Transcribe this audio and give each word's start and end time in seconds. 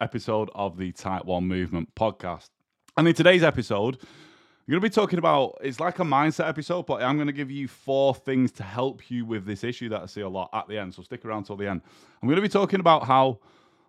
episode 0.00 0.50
of 0.54 0.76
the 0.76 0.92
Type 0.92 1.24
1 1.24 1.46
Movement 1.46 1.94
podcast. 1.94 2.50
And 2.96 3.06
in 3.08 3.14
today's 3.14 3.42
episode, 3.42 3.98
I'm 4.00 4.72
going 4.72 4.80
to 4.80 4.88
be 4.88 4.90
talking 4.90 5.18
about 5.18 5.58
it's 5.62 5.78
like 5.78 5.98
a 5.98 6.02
mindset 6.02 6.48
episode, 6.48 6.86
but 6.86 7.02
I'm 7.02 7.16
going 7.16 7.28
to 7.28 7.32
give 7.32 7.50
you 7.50 7.68
four 7.68 8.14
things 8.14 8.50
to 8.52 8.62
help 8.62 9.10
you 9.10 9.24
with 9.24 9.46
this 9.46 9.62
issue 9.62 9.88
that 9.90 10.02
I 10.02 10.06
see 10.06 10.22
a 10.22 10.28
lot 10.28 10.50
at 10.52 10.66
the 10.66 10.76
end. 10.78 10.94
So 10.94 11.02
stick 11.02 11.24
around 11.24 11.44
till 11.44 11.56
the 11.56 11.68
end. 11.68 11.82
I'm 12.20 12.28
going 12.28 12.36
to 12.36 12.42
be 12.42 12.48
talking 12.48 12.80
about 12.80 13.06
how, 13.06 13.38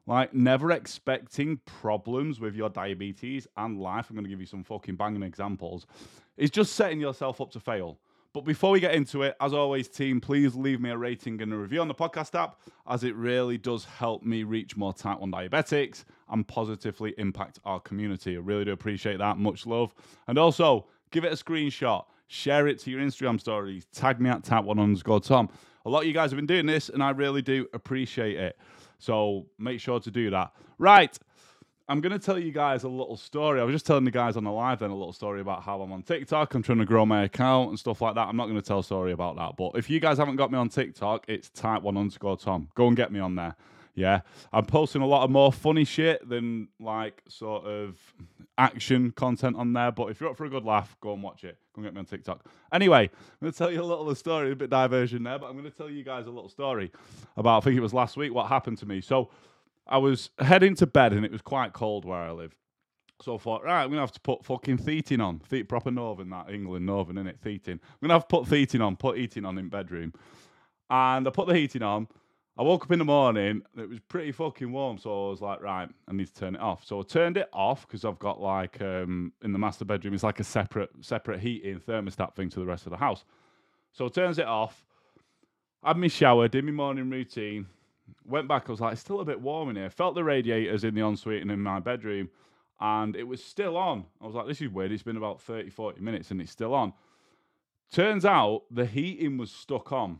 like, 0.05 0.33
never 0.33 0.71
expecting 0.71 1.57
problems 1.65 2.39
with 2.39 2.55
your 2.55 2.69
diabetes 2.69 3.47
and 3.57 3.79
life. 3.79 4.09
I'm 4.09 4.15
going 4.15 4.25
to 4.25 4.29
give 4.29 4.39
you 4.39 4.45
some 4.45 4.63
fucking 4.63 4.95
banging 4.95 5.23
examples. 5.23 5.87
Is 6.37 6.51
just 6.51 6.73
setting 6.73 6.99
yourself 6.99 7.41
up 7.41 7.51
to 7.51 7.59
fail. 7.59 7.97
But 8.37 8.45
before 8.45 8.69
we 8.69 8.79
get 8.79 8.93
into 8.93 9.23
it, 9.23 9.35
as 9.41 9.51
always, 9.51 9.87
team, 9.87 10.21
please 10.21 10.53
leave 10.53 10.79
me 10.79 10.91
a 10.91 10.97
rating 10.97 11.41
and 11.41 11.51
a 11.51 11.57
review 11.57 11.81
on 11.81 11.87
the 11.87 11.95
podcast 11.95 12.39
app, 12.39 12.59
as 12.87 13.03
it 13.03 13.15
really 13.15 13.57
does 13.57 13.83
help 13.83 14.21
me 14.21 14.43
reach 14.43 14.77
more 14.77 14.93
type 14.93 15.19
1 15.19 15.31
diabetics 15.31 16.03
and 16.29 16.47
positively 16.47 17.15
impact 17.17 17.57
our 17.65 17.79
community. 17.79 18.37
I 18.37 18.39
really 18.39 18.65
do 18.65 18.73
appreciate 18.73 19.17
that. 19.17 19.39
Much 19.39 19.65
love. 19.65 19.91
And 20.27 20.37
also, 20.37 20.85
give 21.09 21.25
it 21.25 21.33
a 21.33 21.35
screenshot, 21.35 22.05
share 22.27 22.67
it 22.67 22.77
to 22.81 22.91
your 22.91 23.01
Instagram 23.01 23.39
stories, 23.39 23.87
tag 23.91 24.21
me 24.21 24.29
at 24.29 24.43
type 24.43 24.65
1 24.65 24.77
underscore 24.77 25.19
Tom. 25.19 25.49
A 25.87 25.89
lot 25.89 26.01
of 26.01 26.05
you 26.05 26.13
guys 26.13 26.29
have 26.29 26.37
been 26.37 26.45
doing 26.45 26.67
this, 26.67 26.89
and 26.89 27.01
I 27.01 27.09
really 27.09 27.41
do 27.41 27.65
appreciate 27.73 28.37
it. 28.37 28.59
So 28.99 29.47
make 29.57 29.79
sure 29.79 29.99
to 29.99 30.11
do 30.11 30.29
that. 30.29 30.53
Right. 30.77 31.17
I'm 31.89 32.01
going 32.01 32.11
to 32.11 32.19
tell 32.19 32.37
you 32.37 32.51
guys 32.51 32.83
a 32.83 32.89
little 32.89 33.15
story. 33.15 33.61
I 33.61 33.63
was 33.63 33.73
just 33.73 33.85
telling 33.85 34.03
the 34.03 34.11
guys 34.11 34.35
on 34.35 34.43
the 34.43 34.51
live 34.51 34.79
then 34.79 34.89
a 34.89 34.95
little 34.95 35.13
story 35.13 35.39
about 35.39 35.63
how 35.63 35.81
I'm 35.81 35.91
on 35.93 36.03
TikTok. 36.03 36.53
I'm 36.53 36.61
trying 36.61 36.79
to 36.79 36.85
grow 36.85 37.05
my 37.05 37.23
account 37.23 37.69
and 37.69 37.79
stuff 37.79 38.01
like 38.01 38.15
that. 38.15 38.27
I'm 38.27 38.35
not 38.35 38.47
going 38.47 38.59
to 38.59 38.65
tell 38.65 38.79
a 38.79 38.83
story 38.83 39.13
about 39.13 39.37
that. 39.37 39.55
But 39.55 39.71
if 39.75 39.89
you 39.89 40.01
guys 40.01 40.17
haven't 40.17 40.35
got 40.35 40.51
me 40.51 40.57
on 40.57 40.67
TikTok, 40.67 41.23
it's 41.29 41.49
type 41.49 41.83
one 41.83 41.95
underscore 41.95 42.35
Tom. 42.35 42.67
Go 42.75 42.87
and 42.87 42.97
get 42.97 43.09
me 43.13 43.21
on 43.21 43.35
there. 43.35 43.55
Yeah. 43.95 44.19
I'm 44.51 44.65
posting 44.65 45.01
a 45.01 45.07
lot 45.07 45.23
of 45.23 45.31
more 45.31 45.51
funny 45.53 45.85
shit 45.85 46.27
than 46.27 46.67
like 46.77 47.23
sort 47.29 47.63
of 47.63 47.97
action 48.57 49.11
content 49.11 49.55
on 49.55 49.71
there. 49.71 49.93
But 49.93 50.11
if 50.11 50.19
you're 50.19 50.29
up 50.29 50.35
for 50.35 50.45
a 50.45 50.49
good 50.49 50.65
laugh, 50.65 50.97
go 50.99 51.13
and 51.13 51.23
watch 51.23 51.45
it. 51.45 51.57
Go 51.73 51.79
and 51.79 51.85
get 51.85 51.93
me 51.93 51.99
on 51.99 52.05
TikTok. 52.05 52.43
Anyway, 52.73 53.03
I'm 53.03 53.37
going 53.39 53.53
to 53.53 53.57
tell 53.57 53.71
you 53.71 53.81
a 53.81 53.85
little 53.85 54.13
story, 54.13 54.51
a 54.51 54.55
bit 54.57 54.69
diversion 54.69 55.23
there, 55.23 55.39
but 55.39 55.45
I'm 55.45 55.53
going 55.53 55.63
to 55.63 55.71
tell 55.71 55.89
you 55.89 56.03
guys 56.03 56.25
a 56.27 56.31
little 56.31 56.49
story 56.49 56.91
about, 57.37 57.63
I 57.63 57.63
think 57.63 57.77
it 57.77 57.81
was 57.81 57.93
last 57.93 58.17
week, 58.17 58.33
what 58.33 58.47
happened 58.47 58.77
to 58.79 58.85
me. 58.85 58.99
So, 58.99 59.29
I 59.89 59.97
was 59.97 60.29
heading 60.39 60.75
to 60.75 60.87
bed 60.87 61.13
and 61.13 61.25
it 61.25 61.31
was 61.31 61.41
quite 61.41 61.73
cold 61.73 62.05
where 62.05 62.19
I 62.19 62.31
live. 62.31 62.55
So 63.21 63.35
I 63.35 63.37
thought, 63.37 63.63
right, 63.63 63.83
I'm 63.83 63.89
gonna 63.89 64.01
have 64.01 64.11
to 64.11 64.19
put 64.19 64.45
fucking 64.45 64.77
theating 64.77 65.21
on. 65.21 65.41
The- 65.49 65.63
proper 65.63 65.89
northern 65.91 66.29
that 66.29 66.49
England, 66.49 66.85
northern, 66.85 67.17
in 67.17 67.27
it, 67.27 67.39
theating. 67.41 67.79
I'm 67.83 67.97
gonna 68.01 68.13
have 68.13 68.27
to 68.27 68.37
put 68.37 68.47
theating 68.47 68.81
on, 68.81 68.95
put 68.95 69.17
heating 69.17 69.45
on 69.45 69.57
in 69.57 69.69
bedroom. 69.69 70.13
And 70.89 71.27
I 71.27 71.31
put 71.31 71.47
the 71.47 71.55
heating 71.55 71.81
on. 71.81 72.07
I 72.59 72.63
woke 72.63 72.85
up 72.85 72.91
in 72.91 72.97
the 72.97 73.05
morning, 73.05 73.61
it 73.77 73.87
was 73.87 73.99
pretty 73.99 74.31
fucking 74.31 74.71
warm, 74.71 74.97
so 74.97 75.27
I 75.27 75.29
was 75.29 75.41
like, 75.41 75.61
right, 75.61 75.87
I 76.07 76.13
need 76.13 76.25
to 76.25 76.33
turn 76.33 76.55
it 76.55 76.61
off. 76.61 76.83
So 76.83 76.99
I 76.99 77.03
turned 77.03 77.37
it 77.37 77.49
off 77.53 77.85
because 77.85 78.03
I've 78.03 78.17
got 78.17 78.41
like 78.41 78.81
um, 78.81 79.31
in 79.43 79.51
the 79.51 79.59
master 79.59 79.85
bedroom, 79.85 80.15
it's 80.15 80.23
like 80.23 80.39
a 80.39 80.43
separate 80.43 80.89
separate 81.01 81.39
heating 81.39 81.79
thermostat 81.79 82.35
thing 82.35 82.49
to 82.49 82.59
the 82.59 82.65
rest 82.65 82.87
of 82.87 82.91
the 82.91 82.97
house. 82.97 83.25
So 83.93 84.05
I 84.05 84.09
turns 84.09 84.39
it 84.39 84.47
off, 84.47 84.85
had 85.83 85.97
my 85.97 86.07
shower, 86.07 86.47
did 86.47 86.65
my 86.65 86.71
morning 86.71 87.11
routine, 87.11 87.67
went 88.25 88.47
back. 88.47 88.65
I 88.67 88.71
was 88.71 88.81
like, 88.81 88.93
it's 88.93 89.01
still 89.01 89.19
a 89.19 89.25
bit 89.25 89.41
warm 89.41 89.69
in 89.69 89.75
here. 89.75 89.89
Felt 89.89 90.15
the 90.15 90.23
radiators 90.23 90.83
in 90.83 90.95
the 90.95 91.01
ensuite 91.01 91.41
and 91.41 91.51
in 91.51 91.61
my 91.61 91.79
bedroom, 91.79 92.29
and 92.79 93.15
it 93.15 93.23
was 93.23 93.43
still 93.43 93.77
on. 93.77 94.05
I 94.21 94.25
was 94.25 94.35
like, 94.35 94.47
this 94.47 94.61
is 94.61 94.69
weird. 94.69 94.91
It's 94.91 95.03
been 95.03 95.17
about 95.17 95.41
30, 95.41 95.69
40 95.69 96.01
minutes 96.01 96.31
and 96.31 96.41
it's 96.41 96.51
still 96.51 96.73
on. 96.73 96.93
Turns 97.91 98.25
out 98.25 98.63
the 98.69 98.85
heating 98.85 99.37
was 99.37 99.51
stuck 99.51 99.91
on. 99.91 100.19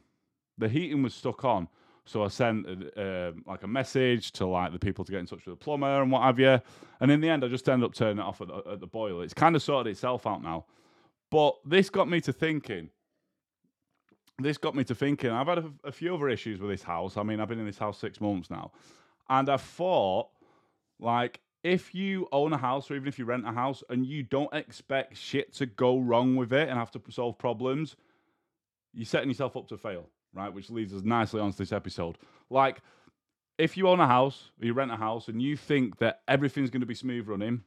The 0.58 0.70
heating 0.70 1.04
was 1.04 1.14
stuck 1.14 1.46
on. 1.46 1.68
So 2.06 2.24
I 2.24 2.30
sent 2.30 2.66
uh, 2.98 3.34
like 3.46 3.64
a 3.64 3.68
message 3.68 4.32
to 4.34 4.48
like 4.48 4.72
the 4.72 4.80
people 4.80 5.04
to 5.04 5.12
get 5.12 5.20
in 5.20 5.26
touch 5.26 5.46
with 5.46 5.60
the 5.60 5.64
plumber 5.64 6.02
and 6.02 6.10
what 6.10 6.24
have 6.24 6.40
you. 6.40 6.62
And 7.02 7.12
in 7.12 7.20
the 7.20 7.30
end, 7.30 7.44
I 7.44 7.50
just 7.50 7.68
ended 7.68 7.86
up 7.86 7.94
turning 7.94 8.20
it 8.20 8.22
off 8.22 8.40
at 8.42 8.48
the, 8.48 8.64
at 8.72 8.80
the 8.80 8.88
boiler. 8.88 9.24
It's 9.24 9.34
kind 9.34 9.56
of 9.56 9.62
sorted 9.62 9.92
itself 9.92 10.26
out 10.26 10.42
now. 10.42 10.66
But 11.30 11.56
this 11.66 11.90
got 11.90 12.08
me 12.08 12.22
to 12.22 12.32
thinking 12.32 12.90
this 14.40 14.58
got 14.58 14.76
me 14.76 14.84
to 14.86 14.96
thinking. 14.96 15.32
I've 15.32 15.48
had 15.48 15.60
a, 15.60 15.72
a, 15.86 15.92
few 15.92 16.14
other 16.14 16.30
issues 16.30 16.60
with 16.60 16.70
this 16.70 16.84
house. 16.84 17.18
I 17.18 17.24
mean, 17.24 17.40
I've 17.40 17.48
been 17.48 17.60
in 17.60 17.66
this 17.66 17.78
house 17.78 17.98
six 17.98 18.22
months 18.22 18.50
now, 18.50 18.72
and 19.30 19.50
I 19.50 19.58
thought, 19.58 20.30
like, 21.00 21.40
if 21.64 21.94
you 21.94 22.28
own 22.32 22.54
a 22.54 22.58
house 22.58 22.90
or 22.90 22.96
even 22.96 23.08
if 23.08 23.18
you 23.18 23.26
rent 23.26 23.48
a 23.48 23.52
house 23.52 23.84
and 23.90 24.06
you 24.06 24.24
don't 24.24 24.54
expect 24.54 25.18
shit 25.18 25.54
to 25.56 25.66
go 25.66 26.00
wrong 26.00 26.36
with 26.36 26.54
it 26.54 26.70
and 26.70 26.78
have 26.78 26.92
to 26.92 27.02
solve 27.10 27.38
problems, 27.38 27.96
you're 28.94 29.06
setting 29.06 29.30
yourself 29.30 29.58
up 29.58 29.68
to 29.68 29.78
fail, 29.78 30.08
right? 30.34 30.54
Which 30.54 30.70
leads 30.70 30.94
us 30.94 31.02
nicely 31.04 31.42
onto 31.42 31.58
this 31.58 31.72
episode. 31.72 32.18
Like, 32.50 32.82
if 33.58 33.76
you 33.76 33.88
own 33.90 34.00
a 34.00 34.08
house 34.08 34.52
or 34.62 34.66
you 34.68 34.74
rent 34.74 34.92
a 34.92 34.96
house 34.96 35.28
and 35.28 35.42
you 35.42 35.58
think 35.58 35.98
that 35.98 36.22
everything's 36.28 36.70
going 36.70 36.82
to 36.82 36.88
be 36.88 36.94
smooth 36.94 37.28
running, 37.28 37.64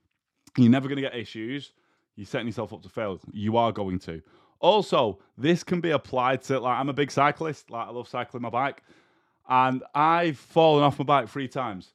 you're 0.56 0.70
never 0.70 0.88
going 0.88 0.96
to 0.96 1.02
get 1.02 1.16
issues, 1.16 1.72
you're 2.16 2.26
setting 2.26 2.46
yourself 2.46 2.72
up 2.72 2.82
to 2.82 2.88
fail. 2.88 3.18
You 3.32 3.56
are 3.56 3.72
going 3.72 3.98
to. 4.00 4.22
Also, 4.60 5.18
this 5.38 5.64
can 5.64 5.80
be 5.80 5.90
applied 5.90 6.42
to 6.42 6.60
like 6.60 6.78
I'm 6.78 6.88
a 6.88 6.94
big 6.94 7.10
cyclist, 7.10 7.70
like 7.70 7.88
I 7.88 7.90
love 7.90 8.08
cycling 8.08 8.42
my 8.42 8.50
bike, 8.50 8.82
and 9.48 9.82
I've 9.94 10.38
fallen 10.38 10.84
off 10.84 10.98
my 10.98 11.04
bike 11.04 11.28
three 11.28 11.48
times. 11.48 11.94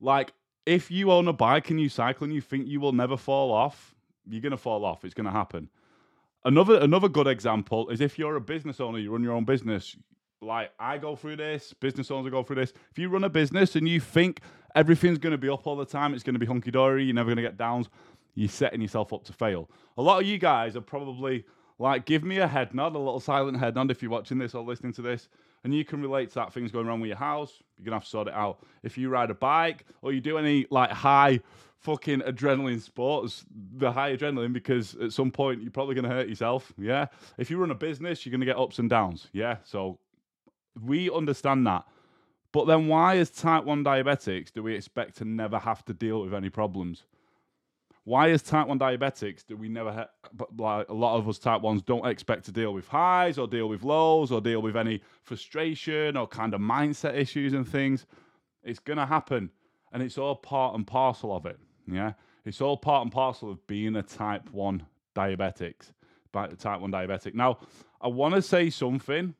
Like 0.00 0.32
if 0.66 0.90
you 0.90 1.12
own 1.12 1.28
a 1.28 1.32
bike 1.32 1.70
and 1.70 1.80
you 1.80 1.88
cycle 1.88 2.24
and 2.24 2.34
you 2.34 2.40
think 2.40 2.66
you 2.66 2.80
will 2.80 2.92
never 2.92 3.16
fall 3.16 3.52
off, 3.52 3.94
you're 4.28 4.40
gonna 4.40 4.56
fall 4.56 4.84
off. 4.84 5.04
It's 5.04 5.14
gonna 5.14 5.30
happen. 5.30 5.68
Another 6.44 6.80
another 6.80 7.08
good 7.08 7.28
example 7.28 7.88
is 7.88 8.00
if 8.00 8.18
you're 8.18 8.36
a 8.36 8.40
business 8.40 8.80
owner, 8.80 8.98
you 8.98 9.12
run 9.12 9.22
your 9.22 9.34
own 9.34 9.44
business. 9.44 9.96
Like 10.40 10.72
I 10.80 10.98
go 10.98 11.14
through 11.14 11.36
this, 11.36 11.72
business 11.72 12.10
owners 12.10 12.30
go 12.32 12.42
through 12.42 12.56
this. 12.56 12.72
If 12.90 12.98
you 12.98 13.08
run 13.10 13.22
a 13.22 13.28
business 13.28 13.76
and 13.76 13.88
you 13.88 14.00
think 14.00 14.40
everything's 14.74 15.18
to 15.18 15.38
be 15.38 15.48
up 15.48 15.68
all 15.68 15.76
the 15.76 15.84
time, 15.84 16.14
it's 16.14 16.24
to 16.24 16.32
be 16.32 16.46
hunky 16.46 16.72
dory, 16.72 17.04
you're 17.04 17.14
never 17.14 17.32
to 17.32 17.42
get 17.42 17.56
downs, 17.56 17.88
you're 18.34 18.48
setting 18.48 18.80
yourself 18.80 19.12
up 19.12 19.22
to 19.24 19.32
fail. 19.32 19.70
A 19.98 20.02
lot 20.02 20.20
of 20.20 20.26
you 20.26 20.38
guys 20.38 20.74
are 20.74 20.80
probably 20.80 21.44
like, 21.82 22.06
give 22.06 22.22
me 22.22 22.38
a 22.38 22.46
head 22.46 22.74
nod, 22.74 22.94
a 22.94 22.98
little 22.98 23.20
silent 23.20 23.58
head 23.58 23.74
nod 23.74 23.90
if 23.90 24.00
you're 24.00 24.10
watching 24.10 24.38
this 24.38 24.54
or 24.54 24.62
listening 24.62 24.92
to 24.94 25.02
this, 25.02 25.28
and 25.64 25.74
you 25.74 25.84
can 25.84 26.00
relate 26.00 26.28
to 26.30 26.36
that 26.36 26.52
things 26.52 26.70
going 26.70 26.86
wrong 26.86 27.00
with 27.00 27.08
your 27.08 27.16
house. 27.16 27.60
You're 27.76 27.86
gonna 27.86 27.96
have 27.96 28.04
to 28.04 28.10
sort 28.10 28.28
it 28.28 28.34
out. 28.34 28.64
If 28.82 28.96
you 28.96 29.08
ride 29.08 29.30
a 29.30 29.34
bike 29.34 29.84
or 30.00 30.12
you 30.12 30.20
do 30.20 30.38
any 30.38 30.66
like 30.70 30.90
high 30.90 31.40
fucking 31.78 32.20
adrenaline 32.20 32.80
sports, 32.80 33.44
the 33.76 33.90
high 33.90 34.16
adrenaline, 34.16 34.52
because 34.52 34.94
at 34.96 35.12
some 35.12 35.32
point 35.32 35.60
you're 35.60 35.72
probably 35.72 35.96
gonna 35.96 36.08
hurt 36.08 36.28
yourself. 36.28 36.72
Yeah. 36.78 37.06
If 37.36 37.50
you 37.50 37.58
run 37.58 37.72
a 37.72 37.74
business, 37.74 38.24
you're 38.24 38.30
gonna 38.30 38.46
get 38.46 38.56
ups 38.56 38.78
and 38.78 38.88
downs. 38.88 39.28
Yeah. 39.32 39.56
So 39.64 39.98
we 40.80 41.10
understand 41.10 41.66
that. 41.66 41.84
But 42.52 42.66
then 42.66 42.86
why, 42.86 43.16
as 43.16 43.30
type 43.30 43.64
1 43.64 43.82
diabetics, 43.82 44.52
do 44.52 44.62
we 44.62 44.74
expect 44.74 45.16
to 45.18 45.24
never 45.24 45.58
have 45.58 45.84
to 45.86 45.94
deal 45.94 46.22
with 46.22 46.34
any 46.34 46.50
problems? 46.50 47.04
Why, 48.04 48.30
as 48.30 48.42
type 48.42 48.66
1 48.66 48.78
diabetics, 48.80 49.46
do 49.46 49.56
we 49.56 49.68
never, 49.68 49.92
ha- 49.92 50.46
like 50.58 50.88
a 50.88 50.92
lot 50.92 51.18
of 51.18 51.28
us 51.28 51.38
type 51.38 51.62
1s, 51.62 51.84
don't 51.84 52.06
expect 52.06 52.44
to 52.46 52.52
deal 52.52 52.74
with 52.74 52.88
highs 52.88 53.38
or 53.38 53.46
deal 53.46 53.68
with 53.68 53.84
lows 53.84 54.32
or 54.32 54.40
deal 54.40 54.60
with 54.60 54.76
any 54.76 55.00
frustration 55.22 56.16
or 56.16 56.26
kind 56.26 56.52
of 56.52 56.60
mindset 56.60 57.14
issues 57.14 57.52
and 57.52 57.68
things? 57.68 58.06
It's 58.64 58.80
going 58.80 58.96
to 58.98 59.06
happen. 59.06 59.50
And 59.92 60.02
it's 60.02 60.18
all 60.18 60.34
part 60.34 60.74
and 60.74 60.84
parcel 60.84 61.36
of 61.36 61.46
it. 61.46 61.60
Yeah. 61.86 62.14
It's 62.44 62.60
all 62.60 62.76
part 62.76 63.02
and 63.02 63.12
parcel 63.12 63.50
of 63.50 63.64
being 63.68 63.94
a 63.94 64.02
type 64.02 64.50
1 64.50 64.84
diabetics, 65.14 65.92
type 66.32 66.80
1 66.80 66.90
diabetic. 66.90 67.34
Now, 67.34 67.58
I 68.00 68.08
want 68.08 68.34
to 68.34 68.42
say 68.42 68.68
something 68.70 69.34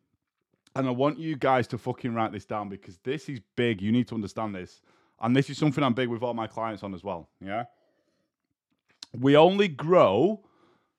and 0.76 0.87
I 0.87 0.90
want 0.90 1.19
you 1.19 1.37
guys 1.37 1.66
to 1.69 1.78
fucking 1.78 2.14
write 2.14 2.32
this 2.32 2.44
down 2.44 2.69
because 2.69 2.98
this 3.02 3.28
is 3.28 3.40
big. 3.56 3.82
You 3.82 3.90
need 3.90 4.06
to 4.08 4.14
understand 4.14 4.54
this. 4.54 4.82
And 5.20 5.34
this 5.34 5.50
is 5.50 5.58
something 5.58 5.82
I'm 5.82 5.94
big 5.94 6.08
with 6.08 6.22
all 6.22 6.34
my 6.34 6.46
clients 6.46 6.82
on 6.82 6.94
as 6.94 7.02
well. 7.02 7.28
Yeah. 7.44 7.64
We 9.19 9.37
only 9.37 9.69
grow 9.69 10.41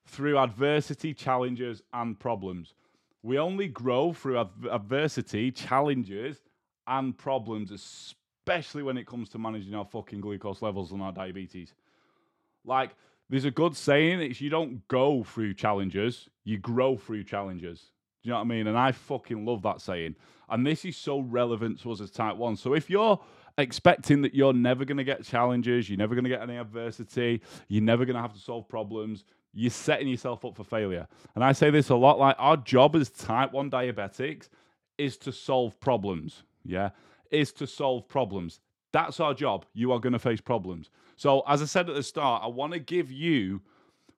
through 0.06 0.38
adversity, 0.38 1.14
challenges, 1.14 1.82
and 1.92 2.18
problems. 2.18 2.74
We 3.22 3.38
only 3.38 3.68
grow 3.68 4.12
through 4.12 4.38
adv- 4.38 4.66
adversity, 4.70 5.50
challenges, 5.50 6.40
and 6.86 7.16
problems, 7.16 7.70
especially 7.70 8.82
when 8.82 8.98
it 8.98 9.06
comes 9.06 9.30
to 9.30 9.38
managing 9.38 9.74
our 9.74 9.84
fucking 9.84 10.20
glucose 10.20 10.62
levels 10.62 10.92
and 10.92 11.02
our 11.02 11.12
diabetes. 11.12 11.74
Like, 12.64 12.90
there's 13.30 13.46
a 13.46 13.50
good 13.50 13.76
saying 13.76 14.20
it's 14.20 14.40
you 14.40 14.50
don't 14.50 14.86
go 14.88 15.24
through 15.24 15.54
challenges, 15.54 16.28
you 16.44 16.58
grow 16.58 16.96
through 16.96 17.24
challenges. 17.24 17.90
Do 18.22 18.28
you 18.28 18.30
know 18.32 18.38
what 18.38 18.44
I 18.44 18.48
mean? 18.48 18.66
And 18.66 18.78
I 18.78 18.92
fucking 18.92 19.44
love 19.44 19.62
that 19.62 19.80
saying. 19.80 20.16
And 20.48 20.66
this 20.66 20.84
is 20.84 20.96
so 20.96 21.20
relevant 21.20 21.80
to 21.82 21.92
us 21.92 22.00
as 22.00 22.10
type 22.10 22.36
1. 22.36 22.56
So 22.56 22.74
if 22.74 22.88
you're 22.88 23.18
expecting 23.58 24.22
that 24.22 24.34
you're 24.34 24.52
never 24.52 24.84
going 24.84 24.98
to 24.98 25.04
get 25.04 25.24
challenges, 25.24 25.88
you're 25.88 25.98
never 25.98 26.14
going 26.14 26.24
to 26.24 26.30
get 26.30 26.42
any 26.42 26.56
adversity, 26.56 27.40
you're 27.68 27.82
never 27.82 28.04
going 28.04 28.16
to 28.16 28.22
have 28.22 28.32
to 28.34 28.40
solve 28.40 28.68
problems. 28.68 29.24
You're 29.56 29.70
setting 29.70 30.08
yourself 30.08 30.44
up 30.44 30.56
for 30.56 30.64
failure. 30.64 31.06
And 31.36 31.44
I 31.44 31.52
say 31.52 31.70
this 31.70 31.88
a 31.90 31.94
lot 31.94 32.18
like 32.18 32.34
our 32.40 32.56
job 32.56 32.96
as 32.96 33.08
type 33.08 33.52
1 33.52 33.70
diabetics 33.70 34.48
is 34.98 35.16
to 35.18 35.32
solve 35.32 35.78
problems. 35.78 36.42
Yeah. 36.64 36.90
Is 37.30 37.52
to 37.52 37.66
solve 37.66 38.08
problems. 38.08 38.60
That's 38.92 39.20
our 39.20 39.32
job. 39.32 39.64
You 39.72 39.92
are 39.92 40.00
going 40.00 40.12
to 40.12 40.18
face 40.18 40.40
problems. 40.40 40.90
So, 41.16 41.42
as 41.46 41.62
I 41.62 41.66
said 41.66 41.88
at 41.88 41.94
the 41.94 42.02
start, 42.02 42.42
I 42.44 42.48
want 42.48 42.72
to 42.72 42.78
give 42.78 43.12
you 43.12 43.60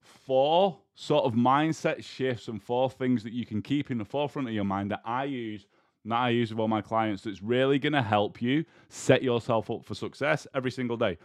four 0.01 0.79
sort 0.95 1.25
of 1.25 1.35
mindset 1.35 2.03
shifts 2.03 2.49
and 2.49 2.63
four 2.63 2.91
things 2.91 3.23
that 3.23 3.33
you 3.33 3.45
can 3.45 3.61
keep 3.63 3.91
in 3.91 3.99
the 3.99 4.05
forefront 4.05 4.49
of 4.49 4.55
your 4.55 4.65
mind 4.65 4.91
that 4.91 5.03
I 5.05 5.25
use 5.25 5.67
that 6.11 6.17
I 6.17 6.31
use 6.31 6.51
with 6.51 6.61
all 6.61 6.69
my 6.69 6.83
clients 6.83 7.23
that's 7.23 7.43
really 7.43 7.79
going 7.79 7.93
to 7.93 8.03
help 8.03 8.41
you 8.41 8.65
set 8.89 9.23
yourself 9.23 9.71
up 9.71 9.85
for 9.85 9.95
success 9.95 10.47
every 10.55 10.71
single 10.71 10.97
day. 10.97 11.19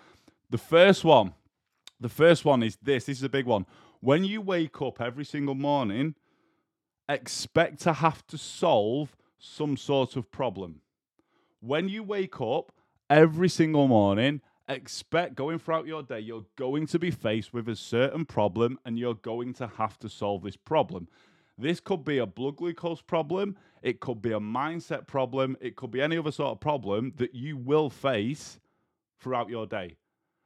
The 0.50 0.57
first 0.57 1.04
one, 1.04 1.33
the 2.00 2.10
first 2.10 2.45
one 2.45 2.63
is 2.63 2.78
this. 2.81 3.06
This 3.06 3.18
is 3.18 3.24
a 3.24 3.30
big 3.30 3.45
one. 3.45 3.66
When 4.00 4.24
you 4.24 4.42
wake 4.42 4.81
up 4.81 5.00
every 5.00 5.25
single 5.25 5.56
morning, 5.56 6.16
expect 7.07 7.81
to 7.81 7.94
have 7.94 8.25
to 8.28 8.38
solve 8.38 9.16
some 9.38 9.78
sort 9.78 10.16
of 10.16 10.31
problem. 10.31 10.81
When 11.60 11.89
you 11.89 12.04
wake 12.04 12.42
up 12.42 12.72
every 13.10 13.50
single 13.50 13.88
morning, 13.88 14.42
expect 14.68 15.36
going 15.36 15.60
throughout 15.60 15.86
your 15.86 16.04
day, 16.04 16.19
you're 16.19 16.45
going 16.56 16.88
to 16.88 17.00
be 17.00 17.12
faced 17.12 17.54
with 17.54 17.68
a 17.69 17.75
certain 17.75 18.25
problem 18.25 18.80
and 18.86 18.98
you're 18.98 19.13
going 19.13 19.54
to 19.56 19.68
have 19.68 20.00
to 20.00 20.10
solve 20.10 20.44
this 20.44 20.56
problem. 20.56 21.07
This 21.62 21.80
could 21.80 22.04
be 22.04 22.18
a 22.18 22.25
blood 22.25 22.56
glucose 22.56 23.02
problem, 23.02 23.56
it 23.84 24.00
could 24.00 24.19
be 24.19 24.31
a 24.31 24.40
mindset 24.40 25.06
problem, 25.06 25.56
it 25.62 25.75
could 25.75 25.92
be 25.92 26.02
any 26.02 26.18
other 26.18 26.31
sort 26.31 26.54
of 26.54 26.60
problem 26.60 27.13
that 27.18 27.36
you 27.36 27.56
will 27.56 27.90
face 27.90 28.60
throughout 29.19 29.48
your 29.48 29.68
day. 29.68 29.96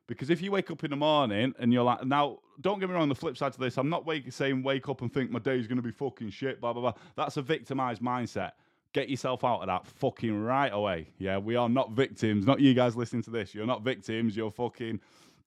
Because 0.07 0.29
if 0.29 0.41
you 0.41 0.51
wake 0.51 0.69
up 0.69 0.83
in 0.83 0.91
the 0.91 0.97
morning 0.97 1.53
and 1.57 1.71
you're 1.71 1.83
like, 1.83 2.03
now, 2.05 2.39
don't 2.59 2.79
get 2.79 2.89
me 2.89 2.95
wrong, 2.95 3.07
the 3.07 3.15
flip 3.15 3.37
side 3.37 3.53
to 3.53 3.59
this, 3.59 3.77
I'm 3.77 3.89
not 3.89 4.05
wake, 4.05 4.31
saying 4.31 4.61
wake 4.61 4.89
up 4.89 5.01
and 5.01 5.11
think 5.11 5.31
my 5.31 5.39
day's 5.39 5.67
going 5.67 5.77
to 5.77 5.81
be 5.81 5.91
fucking 5.91 6.31
shit, 6.31 6.59
blah, 6.59 6.73
blah, 6.73 6.81
blah. 6.81 6.93
That's 7.15 7.37
a 7.37 7.41
victimized 7.41 8.01
mindset. 8.01 8.51
Get 8.91 9.09
yourself 9.09 9.45
out 9.45 9.61
of 9.61 9.67
that 9.67 9.87
fucking 9.87 10.43
right 10.43 10.71
away. 10.71 11.07
Yeah, 11.17 11.37
we 11.37 11.55
are 11.55 11.69
not 11.69 11.91
victims. 11.91 12.45
Not 12.45 12.59
you 12.59 12.73
guys 12.73 12.95
listening 12.95 13.23
to 13.23 13.29
this. 13.29 13.55
You're 13.55 13.65
not 13.65 13.83
victims. 13.83 14.35
You're 14.35 14.51
fucking 14.51 14.99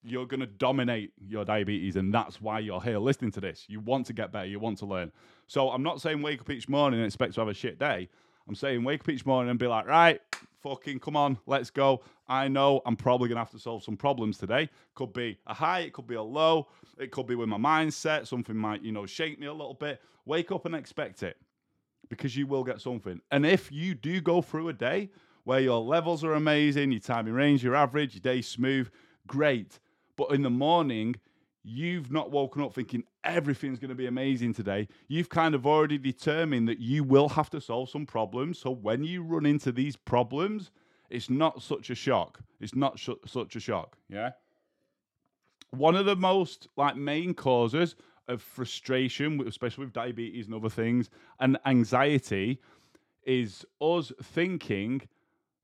you're 0.04 0.26
going 0.26 0.40
to 0.40 0.46
dominate 0.46 1.12
your 1.28 1.44
diabetes 1.44 1.96
and 1.96 2.12
that's 2.12 2.40
why 2.40 2.58
you're 2.58 2.80
here 2.80 2.98
listening 2.98 3.30
to 3.32 3.40
this 3.40 3.64
you 3.68 3.80
want 3.80 4.06
to 4.06 4.12
get 4.12 4.32
better 4.32 4.46
you 4.46 4.58
want 4.58 4.78
to 4.78 4.86
learn 4.86 5.10
so 5.48 5.70
i'm 5.70 5.82
not 5.82 6.00
saying 6.00 6.22
wake 6.22 6.40
up 6.40 6.50
each 6.50 6.68
morning 6.68 7.00
and 7.00 7.06
expect 7.06 7.34
to 7.34 7.40
have 7.40 7.48
a 7.48 7.54
shit 7.54 7.78
day. 7.78 8.08
I'm 8.46 8.54
saying 8.54 8.84
wake 8.84 9.00
up 9.00 9.08
each 9.08 9.26
morning 9.26 9.50
and 9.50 9.58
be 9.58 9.66
like 9.66 9.86
right 9.86 10.20
fucking 10.62 11.00
come 11.00 11.16
on 11.16 11.38
let's 11.46 11.70
go. 11.70 12.02
I 12.28 12.46
know 12.48 12.80
i'm 12.86 12.96
probably 12.96 13.28
to 13.36 13.36
have 13.36 13.50
to 13.50 13.58
solve 13.58 13.82
some 13.82 13.96
problems 13.96 14.38
today. 14.38 14.70
Could 14.94 15.12
be 15.12 15.38
a 15.46 15.54
high 15.54 15.80
it 15.80 15.92
could 15.92 16.06
be 16.06 16.14
a 16.14 16.22
low 16.22 16.68
it 16.98 17.10
could 17.10 17.26
be 17.26 17.34
with 17.34 17.48
my 17.48 17.58
mindset 17.58 18.26
something 18.26 18.56
might 18.56 18.82
you 18.82 18.92
know 18.92 19.06
shake 19.06 19.40
me 19.40 19.46
a 19.46 19.52
little 19.52 19.74
bit. 19.74 20.00
Wake 20.24 20.52
up 20.52 20.66
and 20.66 20.74
expect 20.74 21.22
it 21.22 21.36
because 22.08 22.36
you 22.36 22.46
will 22.46 22.64
get 22.64 22.80
something. 22.80 23.20
And 23.30 23.44
if 23.44 23.70
you 23.72 23.94
do 23.94 24.20
go 24.20 24.40
through 24.42 24.68
a 24.68 24.72
day 24.72 25.10
where 25.44 25.60
your 25.60 25.80
levels 25.80 26.24
are 26.24 26.34
amazing 26.34 26.92
your 26.92 27.00
time 27.00 27.26
in 27.26 27.32
range 27.34 27.64
your 27.64 27.74
average 27.74 28.14
your 28.14 28.20
day 28.20 28.42
smooth 28.42 28.88
great. 29.26 29.78
But 30.16 30.32
in 30.32 30.42
the 30.42 30.50
morning, 30.50 31.14
you've 31.62 32.10
not 32.10 32.30
woken 32.30 32.62
up 32.62 32.74
thinking 32.74 33.04
everything's 33.24 33.78
going 33.78 33.90
to 33.90 33.94
be 33.94 34.06
amazing 34.06 34.54
today. 34.54 34.88
You've 35.08 35.28
kind 35.28 35.54
of 35.54 35.66
already 35.66 35.98
determined 35.98 36.68
that 36.68 36.78
you 36.78 37.04
will 37.04 37.28
have 37.30 37.50
to 37.50 37.60
solve 37.60 37.90
some 37.90 38.06
problems. 38.06 38.58
So 38.58 38.70
when 38.70 39.04
you 39.04 39.22
run 39.22 39.46
into 39.46 39.72
these 39.72 39.96
problems, 39.96 40.70
it's 41.10 41.30
not 41.30 41.62
such 41.62 41.90
a 41.90 41.94
shock. 41.94 42.40
It's 42.60 42.74
not 42.74 42.98
sh- 42.98 43.10
such 43.26 43.56
a 43.56 43.60
shock. 43.60 43.96
Yeah. 44.08 44.30
One 45.70 45.96
of 45.96 46.06
the 46.06 46.16
most 46.16 46.68
like 46.76 46.96
main 46.96 47.34
causes 47.34 47.96
of 48.28 48.42
frustration, 48.42 49.46
especially 49.46 49.84
with 49.84 49.94
diabetes 49.94 50.46
and 50.46 50.54
other 50.54 50.68
things, 50.68 51.10
and 51.40 51.58
anxiety, 51.66 52.60
is 53.24 53.64
us 53.80 54.12
thinking 54.22 55.02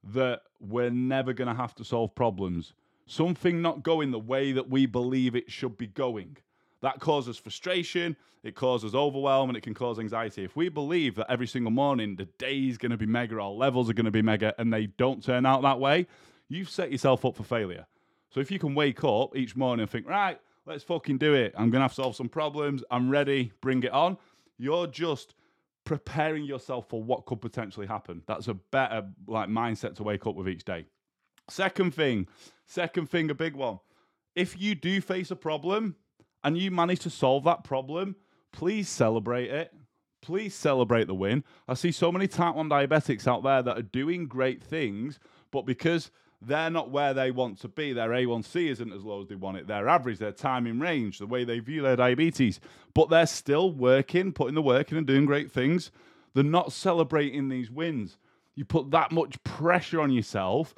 that 0.02 0.42
we're 0.60 0.90
never 0.90 1.32
going 1.32 1.48
to 1.48 1.54
have 1.54 1.74
to 1.74 1.84
solve 1.84 2.14
problems 2.14 2.74
something 3.06 3.62
not 3.62 3.82
going 3.82 4.10
the 4.10 4.18
way 4.18 4.52
that 4.52 4.68
we 4.68 4.86
believe 4.86 5.34
it 5.34 5.50
should 5.50 5.76
be 5.76 5.86
going. 5.86 6.36
That 6.80 7.00
causes 7.00 7.38
frustration, 7.38 8.16
it 8.42 8.54
causes 8.54 8.94
overwhelm, 8.94 9.48
and 9.48 9.56
it 9.56 9.62
can 9.62 9.74
cause 9.74 9.98
anxiety. 9.98 10.44
If 10.44 10.54
we 10.54 10.68
believe 10.68 11.14
that 11.14 11.30
every 11.30 11.46
single 11.46 11.70
morning 11.70 12.16
the 12.16 12.26
day 12.26 12.58
is 12.58 12.76
going 12.76 12.90
to 12.90 12.98
be 12.98 13.06
mega, 13.06 13.40
our 13.40 13.50
levels 13.50 13.88
are 13.88 13.94
going 13.94 14.04
to 14.04 14.10
be 14.10 14.22
mega, 14.22 14.54
and 14.58 14.72
they 14.72 14.86
don't 14.86 15.22
turn 15.22 15.46
out 15.46 15.62
that 15.62 15.80
way, 15.80 16.06
you've 16.48 16.68
set 16.68 16.92
yourself 16.92 17.24
up 17.24 17.36
for 17.36 17.44
failure. 17.44 17.86
So 18.30 18.40
if 18.40 18.50
you 18.50 18.58
can 18.58 18.74
wake 18.74 19.02
up 19.04 19.36
each 19.36 19.56
morning 19.56 19.82
and 19.82 19.90
think, 19.90 20.06
right, 20.06 20.38
let's 20.66 20.84
fucking 20.84 21.18
do 21.18 21.34
it. 21.34 21.54
I'm 21.56 21.70
going 21.70 21.80
to 21.80 21.84
have 21.84 21.92
to 21.92 22.02
solve 22.02 22.16
some 22.16 22.28
problems. 22.28 22.84
I'm 22.90 23.08
ready. 23.08 23.52
Bring 23.60 23.82
it 23.82 23.92
on. 23.92 24.18
You're 24.58 24.86
just 24.86 25.34
preparing 25.84 26.44
yourself 26.44 26.88
for 26.88 27.02
what 27.02 27.26
could 27.26 27.40
potentially 27.40 27.86
happen. 27.86 28.22
That's 28.26 28.48
a 28.48 28.54
better 28.54 29.06
like 29.26 29.48
mindset 29.48 29.94
to 29.96 30.02
wake 30.02 30.26
up 30.26 30.34
with 30.34 30.48
each 30.48 30.64
day. 30.64 30.86
Second 31.48 31.94
thing, 31.94 32.26
second 32.66 33.10
thing, 33.10 33.30
a 33.30 33.34
big 33.34 33.54
one. 33.54 33.80
If 34.34 34.60
you 34.60 34.74
do 34.74 35.00
face 35.00 35.30
a 35.30 35.36
problem 35.36 35.96
and 36.42 36.58
you 36.58 36.70
manage 36.70 37.00
to 37.00 37.10
solve 37.10 37.44
that 37.44 37.64
problem, 37.64 38.16
please 38.52 38.88
celebrate 38.88 39.50
it. 39.50 39.72
Please 40.22 40.54
celebrate 40.54 41.06
the 41.06 41.14
win. 41.14 41.44
I 41.68 41.74
see 41.74 41.92
so 41.92 42.10
many 42.10 42.26
type 42.26 42.54
1 42.54 42.68
diabetics 42.70 43.28
out 43.28 43.42
there 43.42 43.62
that 43.62 43.78
are 43.78 43.82
doing 43.82 44.26
great 44.26 44.62
things, 44.62 45.18
but 45.50 45.66
because 45.66 46.10
they're 46.40 46.70
not 46.70 46.90
where 46.90 47.12
they 47.12 47.30
want 47.30 47.60
to 47.60 47.68
be, 47.68 47.92
their 47.92 48.08
A1C 48.08 48.70
isn't 48.70 48.92
as 48.92 49.04
low 49.04 49.22
as 49.22 49.28
they 49.28 49.34
want 49.34 49.58
it, 49.58 49.66
their 49.66 49.86
average, 49.86 50.18
their 50.18 50.32
time 50.32 50.66
in 50.66 50.80
range, 50.80 51.18
the 51.18 51.26
way 51.26 51.44
they 51.44 51.58
view 51.58 51.82
their 51.82 51.96
diabetes, 51.96 52.58
but 52.94 53.10
they're 53.10 53.26
still 53.26 53.70
working, 53.70 54.32
putting 54.32 54.54
the 54.54 54.62
work 54.62 54.90
in 54.90 54.98
and 54.98 55.06
doing 55.06 55.26
great 55.26 55.50
things. 55.52 55.90
They're 56.32 56.42
not 56.42 56.72
celebrating 56.72 57.48
these 57.48 57.70
wins. 57.70 58.18
You 58.54 58.64
put 58.64 58.90
that 58.92 59.12
much 59.12 59.42
pressure 59.44 60.00
on 60.00 60.10
yourself 60.10 60.74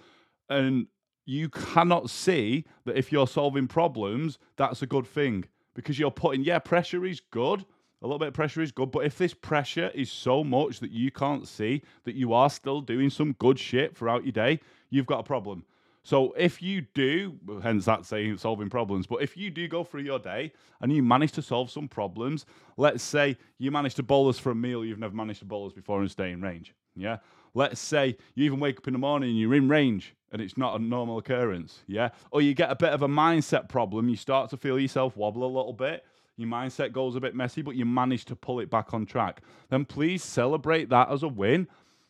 and 0.49 0.87
you 1.25 1.49
cannot 1.49 2.09
see 2.09 2.65
that 2.85 2.97
if 2.97 3.11
you're 3.11 3.27
solving 3.27 3.67
problems, 3.67 4.39
that's 4.57 4.83
a 4.83 4.87
good 4.87 5.07
thing 5.07 5.45
because 5.75 5.99
you're 5.99 6.11
putting, 6.11 6.43
yeah, 6.43 6.59
pressure 6.59 7.05
is 7.05 7.21
good. 7.31 7.65
A 8.03 8.07
little 8.07 8.19
bit 8.19 8.29
of 8.29 8.35
pressure 8.35 8.63
is 8.63 8.73
good, 8.73 8.91
but 8.91 9.05
if 9.05 9.19
this 9.19 9.35
pressure 9.35 9.91
is 9.95 10.11
so 10.11 10.45
much 10.45 10.81
that 10.81 10.91
you 10.91 11.11
can't 11.11 11.49
see 11.49 11.83
that 12.05 12.15
you 12.15 12.33
are 12.33 12.51
still 12.51 12.81
doing 12.81 13.11
some 13.11 13.33
good 13.35 13.59
shit 13.59 13.97
throughout 13.97 14.25
your 14.25 14.33
day, 14.33 14.61
you've 14.91 15.07
got 15.07 15.21
a 15.21 15.25
problem. 15.25 15.65
So 16.03 16.33
if 16.37 16.63
you 16.63 16.83
do, 16.95 17.37
hence 17.63 17.87
that 17.87 18.07
saying 18.07 18.39
solving 18.39 18.71
problems, 18.71 19.09
but 19.09 19.23
if 19.23 19.37
you 19.37 19.51
do 19.51 19.67
go 19.67 19.83
through 19.83 20.03
your 20.03 20.21
day 20.21 20.53
and 20.81 20.93
you 20.93 21.03
manage 21.03 21.33
to 21.33 21.43
solve 21.43 21.69
some 21.69 21.89
problems, 21.89 22.47
let's 22.77 23.03
say 23.03 23.37
you 23.59 23.73
manage 23.73 23.97
to 23.97 24.05
bolus 24.05 24.39
for 24.39 24.53
a 24.53 24.55
meal 24.55 24.85
you've 24.85 25.01
never 25.01 25.17
managed 25.17 25.41
to 25.41 25.47
bolus 25.47 25.73
before 25.73 26.01
and 26.01 26.11
stay 26.11 26.31
in 26.31 26.41
range. 26.41 26.75
Yeah. 26.95 27.19
Let's 27.55 27.81
say 27.81 28.17
you 28.37 28.45
even 28.45 28.61
wake 28.61 28.79
up 28.79 28.87
in 28.87 28.93
the 28.93 29.01
morning 29.01 29.31
and 29.31 29.39
you're 29.39 29.55
in 29.55 29.69
range 29.69 30.15
and 30.33 30.43
it's 30.43 30.57
not 30.57 30.79
a 30.79 30.83
normal 30.83 31.19
occurrence. 31.19 31.83
Yeah. 31.87 32.11
Or 32.31 32.43
you 32.43 32.55
get 32.55 32.71
a 32.71 32.77
bit 32.77 32.91
of 32.91 33.03
a 33.03 33.09
mindset 33.09 33.69
problem. 33.69 34.09
You 34.09 34.17
start 34.17 34.51
to 34.51 34.57
feel 34.57 34.79
yourself 34.79 35.17
wobble 35.17 35.45
a 35.45 35.47
little 35.47 35.73
bit. 35.73 36.05
Your 36.37 36.49
mindset 36.49 36.93
goes 36.93 37.17
a 37.17 37.21
bit 37.21 37.35
messy, 37.35 37.63
but 37.63 37.77
you 37.77 37.85
manage 37.85 38.27
to 38.27 38.37
pull 38.37 38.61
it 38.61 38.71
back 38.71 38.93
on 38.93 39.07
track. 39.07 39.41
Then 39.71 39.85
please 39.85 40.23
celebrate 40.23 40.91
that 40.91 41.11
as 41.11 41.23
a 41.23 41.29
win 41.29 41.67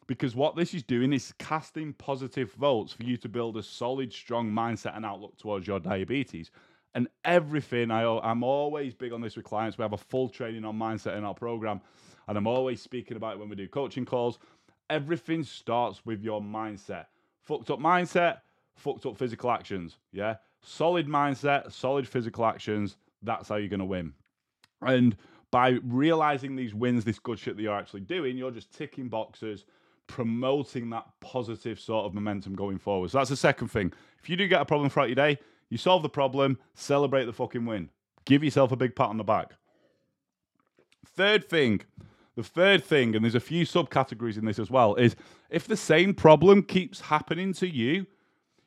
because 0.06 0.34
what 0.34 0.56
this 0.56 0.74
is 0.74 0.82
doing 0.82 1.12
is 1.12 1.32
casting 1.38 1.92
positive 1.92 2.52
votes 2.52 2.92
for 2.92 3.04
you 3.04 3.16
to 3.18 3.28
build 3.28 3.56
a 3.56 3.62
solid, 3.62 4.12
strong 4.12 4.50
mindset 4.50 4.96
and 4.96 5.04
outlook 5.04 5.36
towards 5.36 5.66
your 5.66 5.78
diabetes. 5.78 6.50
And 6.94 7.08
everything, 7.24 7.90
I, 7.90 8.04
I'm 8.04 8.42
always 8.42 8.94
big 8.94 9.12
on 9.12 9.20
this 9.20 9.36
with 9.36 9.44
clients. 9.44 9.76
We 9.78 9.82
have 9.82 9.92
a 9.92 9.98
full 9.98 10.28
training 10.28 10.64
on 10.64 10.78
mindset 10.78 11.16
in 11.18 11.24
our 11.24 11.34
program, 11.34 11.80
and 12.26 12.38
I'm 12.38 12.46
always 12.46 12.80
speaking 12.80 13.16
about 13.16 13.34
it 13.34 13.38
when 13.38 13.48
we 13.48 13.56
do 13.56 13.68
coaching 13.68 14.04
calls 14.04 14.38
everything 14.90 15.44
starts 15.44 16.04
with 16.04 16.22
your 16.22 16.40
mindset. 16.40 17.06
Fucked 17.46 17.70
up 17.70 17.78
mindset, 17.78 18.38
fucked 18.74 19.06
up 19.06 19.16
physical 19.16 19.50
actions. 19.50 19.98
Yeah. 20.12 20.36
Solid 20.62 21.06
mindset, 21.06 21.72
solid 21.72 22.06
physical 22.06 22.44
actions. 22.44 22.96
That's 23.22 23.48
how 23.48 23.56
you're 23.56 23.68
going 23.68 23.80
to 23.80 23.86
win. 23.86 24.12
And 24.82 25.16
by 25.50 25.78
realizing 25.84 26.56
these 26.56 26.74
wins, 26.74 27.04
this 27.04 27.20
good 27.20 27.38
shit 27.38 27.56
that 27.56 27.62
you're 27.62 27.74
actually 27.74 28.00
doing, 28.00 28.36
you're 28.36 28.50
just 28.50 28.72
ticking 28.76 29.08
boxes, 29.08 29.64
promoting 30.08 30.90
that 30.90 31.06
positive 31.20 31.78
sort 31.78 32.04
of 32.04 32.14
momentum 32.14 32.54
going 32.54 32.78
forward. 32.78 33.10
So 33.10 33.18
that's 33.18 33.30
the 33.30 33.36
second 33.36 33.68
thing. 33.68 33.92
If 34.22 34.28
you 34.28 34.36
do 34.36 34.48
get 34.48 34.60
a 34.60 34.64
problem 34.64 34.90
throughout 34.90 35.08
your 35.08 35.14
day, 35.14 35.38
you 35.70 35.78
solve 35.78 36.02
the 36.02 36.08
problem, 36.08 36.58
celebrate 36.74 37.26
the 37.26 37.32
fucking 37.32 37.64
win. 37.64 37.90
Give 38.24 38.42
yourself 38.42 38.72
a 38.72 38.76
big 38.76 38.96
pat 38.96 39.08
on 39.08 39.18
the 39.18 39.24
back. 39.24 39.52
Third 41.06 41.48
thing, 41.48 41.82
the 42.36 42.44
third 42.44 42.84
thing, 42.84 43.16
and 43.16 43.24
there's 43.24 43.34
a 43.34 43.40
few 43.40 43.64
subcategories 43.64 44.36
in 44.36 44.44
this 44.44 44.58
as 44.58 44.70
well, 44.70 44.94
is 44.94 45.16
if 45.50 45.66
the 45.66 45.76
same 45.76 46.14
problem 46.14 46.62
keeps 46.62 47.00
happening 47.00 47.52
to 47.54 47.68
you, 47.68 48.06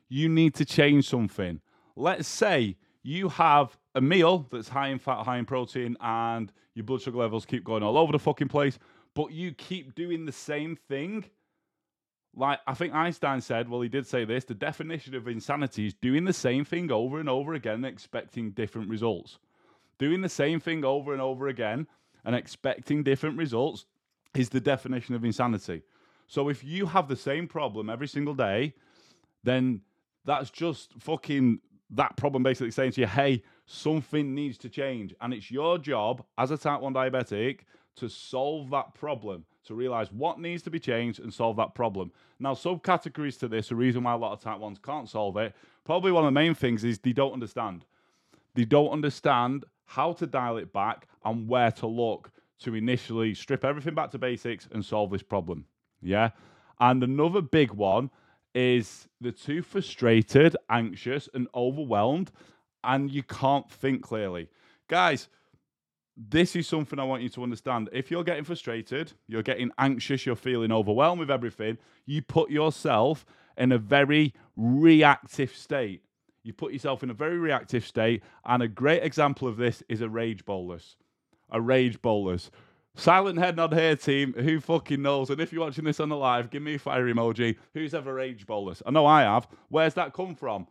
you 0.10 0.28
need 0.28 0.56
to 0.56 0.66
change 0.66 1.08
something. 1.08 1.62
Let's 1.96 2.28
say 2.28 2.78
you 3.04 3.30
have 3.30 3.78
a 3.96 4.02
meal 4.02 4.48
that's 4.52 4.70
high 4.70 4.88
in 4.88 5.00
fat, 5.00 5.24
high 5.24 5.38
in 5.38 5.46
protein, 5.46 5.96
and 6.02 6.52
your 6.74 6.84
blood 6.84 7.02
sugar 7.02 7.18
levels 7.18 7.46
keep 7.46 7.64
going 7.64 7.84
all 7.84 7.98
over 7.98 8.12
the 8.12 8.20
fucking 8.20 8.48
place, 8.48 8.80
but 9.14 9.32
you 9.32 9.54
keep 9.54 9.94
doing 9.96 10.26
the 10.26 10.32
same 10.32 10.76
thing 10.76 11.26
like 12.36 12.60
I 12.68 12.74
think 12.74 12.94
Einstein 12.94 13.42
said, 13.42 13.68
well, 13.68 13.82
he 13.82 13.90
did 13.90 14.06
say 14.06 14.26
this 14.26 14.46
the 14.46 14.54
definition 14.54 15.16
of 15.16 15.28
insanity 15.28 15.88
is 15.88 15.94
doing 15.94 16.26
the 16.26 16.34
same 16.34 16.64
thing 16.64 16.92
over 16.92 17.20
and 17.20 17.30
over 17.30 17.54
again 17.54 17.84
expecting 17.86 18.52
different 18.52 18.90
results. 18.90 19.40
Doing 19.98 20.22
the 20.22 20.30
same 20.30 20.60
thing 20.60 20.86
over 20.86 21.12
and 21.12 21.22
over 21.22 21.48
again 21.48 21.88
and 22.26 22.36
expecting 22.36 23.04
different 23.04 23.38
results 23.38 23.86
is 24.36 24.50
the 24.50 24.60
definition 24.60 25.16
of 25.16 25.26
insanity. 25.26 25.82
So 26.28 26.50
if 26.50 26.64
you 26.64 26.86
have 26.86 27.08
the 27.08 27.16
same 27.16 27.48
problem 27.48 27.90
every 27.90 28.08
single 28.08 28.36
day, 28.36 28.76
then 29.44 29.82
that's 30.26 30.50
just 30.52 30.94
fucking 31.00 31.60
that 31.92 32.16
problem 32.18 32.44
basically 32.44 32.72
saying 32.72 32.92
to 32.92 33.02
you, 33.02 33.08
hey, 33.08 33.42
something 33.66 34.36
needs 34.36 34.58
to 34.60 34.70
change. 34.70 35.16
And 35.22 35.34
it's 35.34 35.50
your 35.50 35.80
job 35.80 36.24
as 36.38 36.52
a 36.52 36.58
type 36.58 36.82
1 36.82 36.94
diabetic 36.94 37.62
to 37.96 38.08
solve 38.08 38.70
that 38.70 38.94
problem, 38.94 39.46
to 39.66 39.74
realize 39.74 40.12
what 40.12 40.40
needs 40.40 40.62
to 40.64 40.70
be 40.70 40.80
changed 40.80 41.20
and 41.20 41.34
solve 41.34 41.58
that 41.58 41.74
problem. 41.74 42.12
Now, 42.40 42.54
subcategories 42.54 43.40
to 43.40 43.48
this, 43.48 43.70
the 43.70 43.76
reason 43.76 44.04
why 44.04 44.14
a 44.14 44.18
lot 44.18 44.34
of 44.34 44.40
type 44.40 44.60
1s 44.60 44.82
can't 44.82 45.10
solve 45.10 45.36
it, 45.38 45.56
probably 45.84 46.12
one 46.12 46.24
of 46.24 46.28
the 46.28 46.40
main 46.40 46.54
things 46.54 46.84
is 46.84 47.00
they 47.00 47.12
don't 47.12 47.34
understand. 47.34 47.86
They 48.54 48.66
don't 48.66 48.90
understand 48.90 49.66
how 49.90 50.14
to 50.14 50.28
dial 50.28 50.58
it 50.58 50.72
back 50.72 51.08
and 51.26 51.48
where 51.48 51.72
to 51.72 51.88
look 51.88 52.30
to 52.60 52.76
initially 52.76 53.34
strip 53.34 53.66
everything 53.66 53.96
back 53.96 54.12
to 54.12 54.20
basics 54.20 54.68
and 54.72 54.86
solve 54.86 55.10
this 55.10 55.24
problem. 55.24 55.66
Yeah. 56.00 56.30
And 56.80 57.04
another 57.04 57.42
big 57.42 57.72
one 57.72 58.12
is 58.54 59.08
they're 59.20 59.32
too 59.32 59.64
frustrated, 59.64 60.56
anxious, 60.70 61.28
and 61.34 61.48
overwhelmed, 61.56 62.32
and 62.84 63.10
you 63.10 63.24
can't 63.24 63.70
think 63.72 64.04
clearly. 64.04 64.48
Guys, 64.88 65.28
this 66.16 66.56
is 66.56 66.68
something 66.68 67.00
I 67.00 67.04
want 67.04 67.24
you 67.24 67.30
to 67.30 67.42
understand. 67.42 67.90
If 67.92 68.12
you're 68.12 68.24
getting 68.24 68.44
frustrated, 68.44 69.14
you're 69.28 69.42
getting 69.42 69.72
anxious, 69.80 70.24
you're 70.24 70.36
feeling 70.36 70.72
overwhelmed 70.72 71.20
with 71.20 71.32
everything, 71.32 71.80
you 72.06 72.22
put 72.22 72.52
yourself 72.52 73.26
in 73.58 73.72
a 73.72 73.80
very 73.80 74.36
reactive 74.56 75.56
state. 75.56 76.04
You 76.44 76.54
put 76.54 76.74
yourself 76.74 77.04
in 77.04 77.10
a 77.10 77.14
very 77.14 77.38
reactive 77.38 77.86
state, 77.86 78.24
and 78.46 78.64
a 78.64 78.68
great 78.68 79.04
example 79.04 79.48
of 79.48 79.58
this 79.58 79.84
is 79.90 80.02
a 80.02 80.10
rage 80.10 80.46
bolus. 80.46 80.96
A 81.52 81.60
rage 81.60 82.02
bolus. 82.02 82.50
Silent 82.96 83.40
head 83.40 83.56
nod 83.56 83.74
here, 83.74 83.96
team. 83.96 84.34
Who 84.34 84.60
fucking 84.60 85.02
knows? 85.02 85.30
And 85.30 85.40
if 85.40 85.54
you're 85.54 85.64
watching 85.64 85.86
this 85.86 86.00
on 86.00 86.10
the 86.10 86.16
live, 86.16 86.50
give 86.50 86.62
me 86.62 86.76
a 86.76 86.80
fire 86.80 87.06
emoji. 87.06 87.58
Who's 87.74 87.94
ever 87.94 88.14
rage 88.14 88.46
bolus? 88.46 88.82
I 88.86 88.92
know 88.92 89.06
I 89.06 89.22
have. 89.22 89.48
Where's 89.70 89.94
that 89.94 90.14
come 90.14 90.36
from? 90.36 90.68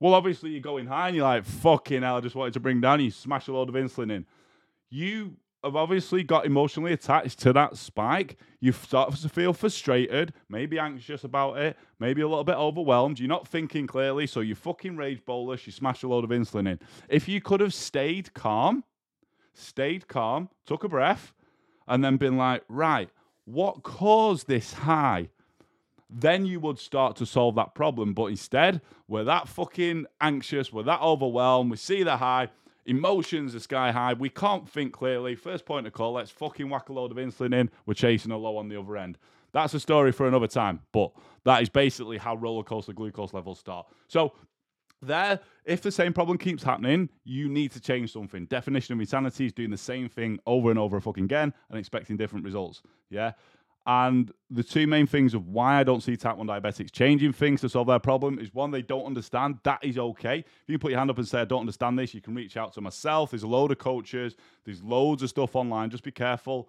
Well, 0.00 0.14
obviously 0.14 0.50
you're 0.50 0.60
going 0.60 0.86
high 0.86 1.08
and 1.08 1.16
you're 1.16 1.26
like, 1.26 1.44
fucking 1.44 2.02
hell, 2.02 2.16
I 2.16 2.20
just 2.20 2.34
wanted 2.34 2.54
to 2.54 2.60
bring 2.60 2.80
down. 2.80 3.00
You 3.00 3.10
smash 3.10 3.48
a 3.48 3.52
load 3.52 3.68
of 3.68 3.74
insulin 3.74 4.10
in. 4.10 4.26
You 4.88 5.36
have 5.62 5.76
obviously 5.76 6.22
got 6.22 6.46
emotionally 6.46 6.92
attached 6.92 7.38
to 7.40 7.52
that 7.52 7.76
spike. 7.76 8.36
You 8.60 8.72
start 8.72 9.14
to 9.14 9.28
feel 9.28 9.52
frustrated, 9.52 10.32
maybe 10.48 10.78
anxious 10.78 11.24
about 11.24 11.58
it, 11.58 11.76
maybe 11.98 12.22
a 12.22 12.28
little 12.28 12.44
bit 12.44 12.56
overwhelmed. 12.56 13.18
You're 13.18 13.28
not 13.28 13.46
thinking 13.46 13.86
clearly, 13.86 14.26
so 14.26 14.40
you 14.40 14.54
fucking 14.54 14.96
rage 14.96 15.24
bolus. 15.24 15.66
You 15.66 15.72
smash 15.72 16.02
a 16.02 16.08
load 16.08 16.24
of 16.24 16.30
insulin 16.30 16.70
in. 16.70 16.80
If 17.08 17.28
you 17.28 17.40
could 17.40 17.60
have 17.60 17.74
stayed 17.74 18.32
calm, 18.32 18.84
stayed 19.52 20.08
calm, 20.08 20.48
took 20.66 20.84
a 20.84 20.88
breath, 20.88 21.32
and 21.86 22.02
then 22.02 22.16
been 22.16 22.36
like, 22.36 22.64
right, 22.68 23.10
what 23.44 23.82
caused 23.82 24.46
this 24.46 24.72
high? 24.72 25.28
Then 26.08 26.44
you 26.44 26.58
would 26.60 26.78
start 26.78 27.16
to 27.16 27.26
solve 27.26 27.54
that 27.56 27.74
problem. 27.74 28.14
But 28.14 28.26
instead, 28.26 28.80
we're 29.08 29.24
that 29.24 29.48
fucking 29.48 30.06
anxious, 30.20 30.72
we're 30.72 30.84
that 30.84 31.00
overwhelmed, 31.00 31.70
we 31.70 31.76
see 31.76 32.02
the 32.02 32.16
high, 32.16 32.48
emotions 32.86 33.54
are 33.54 33.60
sky 33.60 33.92
high, 33.92 34.14
we 34.14 34.28
can't 34.28 34.68
think 34.68 34.92
clearly. 34.92 35.34
First 35.34 35.64
point 35.64 35.86
of 35.86 35.92
call, 35.92 36.12
let's 36.12 36.30
fucking 36.30 36.68
whack 36.68 36.88
a 36.88 36.92
load 36.92 37.10
of 37.10 37.16
insulin 37.16 37.54
in, 37.54 37.70
we're 37.86 37.94
chasing 37.94 38.32
a 38.32 38.38
low 38.38 38.56
on 38.56 38.68
the 38.68 38.78
other 38.78 38.96
end. 38.96 39.18
That's 39.52 39.74
a 39.74 39.80
story 39.80 40.12
for 40.12 40.28
another 40.28 40.46
time, 40.46 40.80
but 40.92 41.12
that 41.44 41.62
is 41.62 41.68
basically 41.68 42.18
how 42.18 42.36
roller 42.36 42.62
coaster 42.62 42.92
glucose 42.92 43.32
levels 43.32 43.58
start. 43.58 43.86
So 44.06 44.32
there, 45.02 45.40
if 45.64 45.80
the 45.82 45.90
same 45.90 46.12
problem 46.12 46.38
keeps 46.38 46.62
happening, 46.62 47.08
you 47.24 47.48
need 47.48 47.72
to 47.72 47.80
change 47.80 48.12
something. 48.12 48.46
Definition 48.46 48.94
of 48.94 49.00
insanity 49.00 49.46
is 49.46 49.52
doing 49.52 49.70
the 49.70 49.78
same 49.78 50.08
thing 50.08 50.38
over 50.46 50.70
and 50.70 50.78
over 50.78 51.00
fucking 51.00 51.24
again 51.24 51.52
and 51.70 51.78
expecting 51.78 52.16
different 52.16 52.44
results. 52.44 52.82
Yeah. 53.08 53.32
And 53.86 54.30
the 54.50 54.62
two 54.62 54.86
main 54.86 55.06
things 55.06 55.32
of 55.32 55.48
why 55.48 55.80
I 55.80 55.84
don't 55.84 56.02
see 56.02 56.16
type 56.16 56.36
1 56.36 56.46
diabetics 56.46 56.92
changing 56.92 57.32
things 57.32 57.62
to 57.62 57.68
solve 57.68 57.86
their 57.86 57.98
problem 57.98 58.38
is 58.38 58.52
one, 58.52 58.70
they 58.70 58.82
don't 58.82 59.06
understand. 59.06 59.58
That 59.62 59.82
is 59.82 59.96
okay. 59.96 60.40
If 60.40 60.68
you 60.68 60.78
put 60.78 60.90
your 60.90 60.98
hand 60.98 61.10
up 61.10 61.16
and 61.16 61.26
say, 61.26 61.40
I 61.40 61.44
don't 61.46 61.60
understand 61.60 61.98
this, 61.98 62.12
you 62.12 62.20
can 62.20 62.34
reach 62.34 62.56
out 62.56 62.74
to 62.74 62.82
myself. 62.82 63.30
There's 63.30 63.42
a 63.42 63.48
load 63.48 63.72
of 63.72 63.78
coaches, 63.78 64.36
there's 64.64 64.82
loads 64.82 65.22
of 65.22 65.30
stuff 65.30 65.56
online. 65.56 65.88
Just 65.88 66.04
be 66.04 66.10
careful 66.10 66.68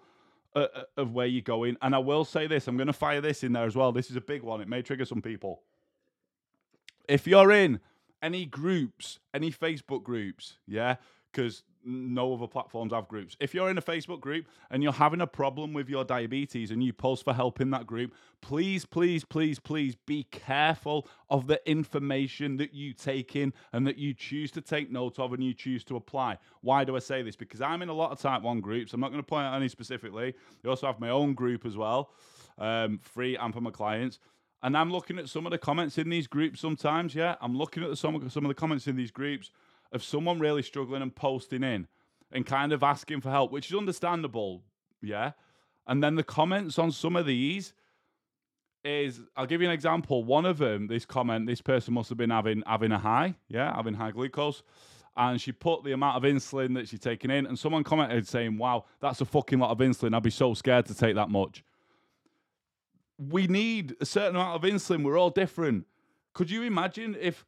uh, 0.54 0.66
uh 0.74 0.82
of 0.96 1.12
where 1.12 1.26
you're 1.26 1.42
going. 1.42 1.76
And 1.82 1.94
I 1.94 1.98
will 1.98 2.24
say 2.24 2.46
this 2.46 2.66
I'm 2.66 2.76
going 2.76 2.86
to 2.86 2.92
fire 2.94 3.20
this 3.20 3.44
in 3.44 3.52
there 3.52 3.66
as 3.66 3.76
well. 3.76 3.92
This 3.92 4.10
is 4.10 4.16
a 4.16 4.20
big 4.20 4.42
one, 4.42 4.60
it 4.62 4.68
may 4.68 4.80
trigger 4.80 5.04
some 5.04 5.20
people. 5.20 5.60
If 7.08 7.26
you're 7.26 7.52
in 7.52 7.80
any 8.22 8.46
groups, 8.46 9.18
any 9.34 9.50
Facebook 9.50 10.02
groups, 10.02 10.56
yeah, 10.66 10.96
because 11.30 11.62
no 11.84 12.34
other 12.34 12.46
platforms 12.46 12.92
have 12.92 13.08
groups. 13.08 13.36
If 13.40 13.54
you're 13.54 13.70
in 13.70 13.78
a 13.78 13.82
Facebook 13.82 14.20
group 14.20 14.46
and 14.70 14.82
you're 14.82 14.92
having 14.92 15.20
a 15.20 15.26
problem 15.26 15.72
with 15.72 15.88
your 15.88 16.04
diabetes 16.04 16.70
and 16.70 16.82
you 16.82 16.92
post 16.92 17.24
for 17.24 17.32
help 17.32 17.60
in 17.60 17.70
that 17.70 17.86
group, 17.86 18.14
please, 18.40 18.84
please, 18.84 19.24
please, 19.24 19.58
please 19.58 19.94
be 19.94 20.24
careful 20.24 21.08
of 21.30 21.46
the 21.46 21.60
information 21.68 22.56
that 22.58 22.74
you 22.74 22.92
take 22.92 23.36
in 23.36 23.52
and 23.72 23.86
that 23.86 23.98
you 23.98 24.14
choose 24.14 24.50
to 24.52 24.60
take 24.60 24.90
note 24.90 25.18
of 25.18 25.32
and 25.32 25.42
you 25.42 25.54
choose 25.54 25.84
to 25.84 25.96
apply. 25.96 26.38
Why 26.60 26.84
do 26.84 26.96
I 26.96 27.00
say 27.00 27.22
this? 27.22 27.36
Because 27.36 27.60
I'm 27.60 27.82
in 27.82 27.88
a 27.88 27.94
lot 27.94 28.12
of 28.12 28.20
type 28.20 28.42
1 28.42 28.60
groups. 28.60 28.92
I'm 28.92 29.00
not 29.00 29.10
going 29.10 29.22
to 29.22 29.26
point 29.26 29.46
out 29.46 29.54
any 29.54 29.68
specifically. 29.68 30.34
I 30.64 30.68
also 30.68 30.86
have 30.86 31.00
my 31.00 31.10
own 31.10 31.34
group 31.34 31.66
as 31.66 31.76
well, 31.76 32.10
um, 32.58 32.98
free 32.98 33.36
and 33.36 33.52
for 33.52 33.60
my 33.60 33.70
clients. 33.70 34.18
And 34.62 34.76
I'm 34.76 34.92
looking 34.92 35.18
at 35.18 35.28
some 35.28 35.44
of 35.44 35.50
the 35.50 35.58
comments 35.58 35.98
in 35.98 36.08
these 36.08 36.28
groups 36.28 36.60
sometimes, 36.60 37.14
yeah. 37.14 37.34
I'm 37.40 37.56
looking 37.56 37.82
at 37.82 37.98
some, 37.98 38.30
some 38.30 38.44
of 38.44 38.48
the 38.48 38.54
comments 38.54 38.86
in 38.86 38.94
these 38.94 39.10
groups 39.10 39.50
of 39.92 40.02
someone 40.02 40.38
really 40.38 40.62
struggling 40.62 41.02
and 41.02 41.14
posting 41.14 41.62
in 41.62 41.86
and 42.30 42.46
kind 42.46 42.72
of 42.72 42.82
asking 42.82 43.20
for 43.20 43.30
help, 43.30 43.52
which 43.52 43.70
is 43.70 43.76
understandable, 43.76 44.62
yeah. 45.02 45.32
And 45.86 46.02
then 46.02 46.14
the 46.14 46.22
comments 46.22 46.78
on 46.78 46.92
some 46.92 47.16
of 47.16 47.26
these 47.26 47.74
is 48.84 49.20
I'll 49.36 49.46
give 49.46 49.60
you 49.60 49.68
an 49.68 49.74
example. 49.74 50.24
One 50.24 50.46
of 50.46 50.58
them, 50.58 50.86
this 50.86 51.04
comment, 51.04 51.46
this 51.46 51.60
person 51.60 51.94
must 51.94 52.08
have 52.08 52.18
been 52.18 52.30
having 52.30 52.62
having 52.66 52.92
a 52.92 52.98
high, 52.98 53.34
yeah, 53.48 53.74
having 53.74 53.94
high 53.94 54.10
glucose. 54.10 54.62
And 55.14 55.38
she 55.38 55.52
put 55.52 55.84
the 55.84 55.92
amount 55.92 56.16
of 56.16 56.22
insulin 56.22 56.74
that 56.74 56.88
she's 56.88 57.00
taking 57.00 57.30
in, 57.30 57.44
and 57.44 57.58
someone 57.58 57.84
commented 57.84 58.26
saying, 58.26 58.56
Wow, 58.56 58.86
that's 59.00 59.20
a 59.20 59.26
fucking 59.26 59.58
lot 59.58 59.70
of 59.70 59.78
insulin. 59.78 60.14
I'd 60.14 60.22
be 60.22 60.30
so 60.30 60.54
scared 60.54 60.86
to 60.86 60.94
take 60.94 61.16
that 61.16 61.28
much 61.28 61.62
we 63.30 63.46
need 63.46 63.94
a 64.00 64.06
certain 64.06 64.36
amount 64.36 64.62
of 64.62 64.70
insulin. 64.70 65.04
We're 65.04 65.18
all 65.18 65.30
different. 65.30 65.86
Could 66.32 66.50
you 66.50 66.62
imagine 66.62 67.16
if 67.20 67.44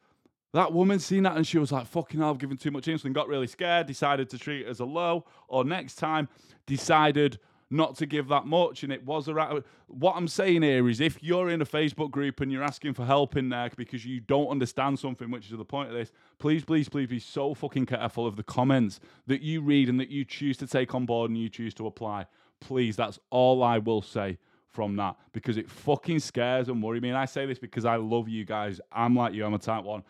that 0.55 0.73
woman 0.73 1.01
seen 1.01 1.25
that 1.25 1.37
and 1.37 1.45
she 1.45 1.59
was 1.59 1.73
like, 1.73 1.85
fucking 1.85 2.21
hell, 2.21 2.31
I've 2.31 2.39
given 2.39 2.57
too 2.57 2.71
much 2.71 2.85
insulin, 2.87 3.13
got 3.13 3.27
really 3.27 3.49
scared, 3.49 3.89
decided 3.89 4.31
to 4.31 4.39
treat 4.39 4.63
it 4.63 4.69
as 4.69 4.79
a 4.79 4.85
low, 4.85 5.25
or 5.49 5.65
next 5.65 5.97
time 5.97 6.29
decided 6.65 7.41
not 7.71 7.97
to 7.97 8.07
give 8.07 8.29
that 8.29 8.47
much 8.47 8.85
and 8.85 8.93
it 8.93 9.05
was 9.05 9.27
a. 9.27 9.65
What 9.89 10.15
I'm 10.15 10.29
saying 10.29 10.63
here 10.63 10.89
is 10.89 11.01
if 11.01 11.21
you're 11.25 11.51
in 11.51 11.61
a 11.61 11.67
Facebook 11.67 12.13
group 12.13 12.41
and 12.41 12.53
you're 12.53 12.63
asking 12.63 12.95
for 12.95 13.05
help 13.05 13.37
in 13.37 13.49
there 13.49 13.69
because 13.77 14.07
you 14.07 14.21
don't 14.21 14.47
understand 14.47 14.97
something, 14.97 15.29
which 15.29 15.51
is 15.51 15.59
the 15.59 15.65
point 15.65 15.89
of 15.89 15.97
this, 15.97 16.13
please, 16.39 16.65
please, 16.65 16.89
please 16.89 17.09
be 17.09 17.19
so 17.19 17.53
fucking 17.53 17.87
careful 17.87 18.25
of 18.25 18.37
the 18.37 18.45
comments 18.45 19.01
that 19.27 19.43
you 19.43 19.61
read 19.61 19.89
and 19.89 19.99
that 19.99 20.09
you 20.09 20.25
choose 20.25 20.57
to 20.59 20.69
take 20.69 20.95
on 20.95 21.05
board 21.05 21.33
and 21.33 21.39
you 21.39 21.49
choose 21.49 21.75
to 21.75 21.89
apply. 21.89 22.27
Please, 22.61 22.95
that's 22.95 23.19
all 23.31 23.65
I 23.65 23.79
will 23.79 24.03
say 24.03 24.39
from 24.69 24.97
that 24.97 25.17
because 25.33 25.57
it 25.57 25.71
fucking 25.71 26.19
scares 26.19 26.69
and 26.69 26.83
worries 26.83 27.03
me. 27.03 27.09
And 27.09 27.19
I 27.19 27.25
say 27.25 27.47
this 27.47 27.59
because 27.59 27.85
I 27.85 27.97
love 27.97 28.29
you 28.29 28.45
guys. 28.45 28.81
I'm 28.93 29.17
like 29.17 29.33
you, 29.33 29.45
I'm 29.45 29.55
a 29.55 29.59
type 29.59 29.85
one. 29.85 30.03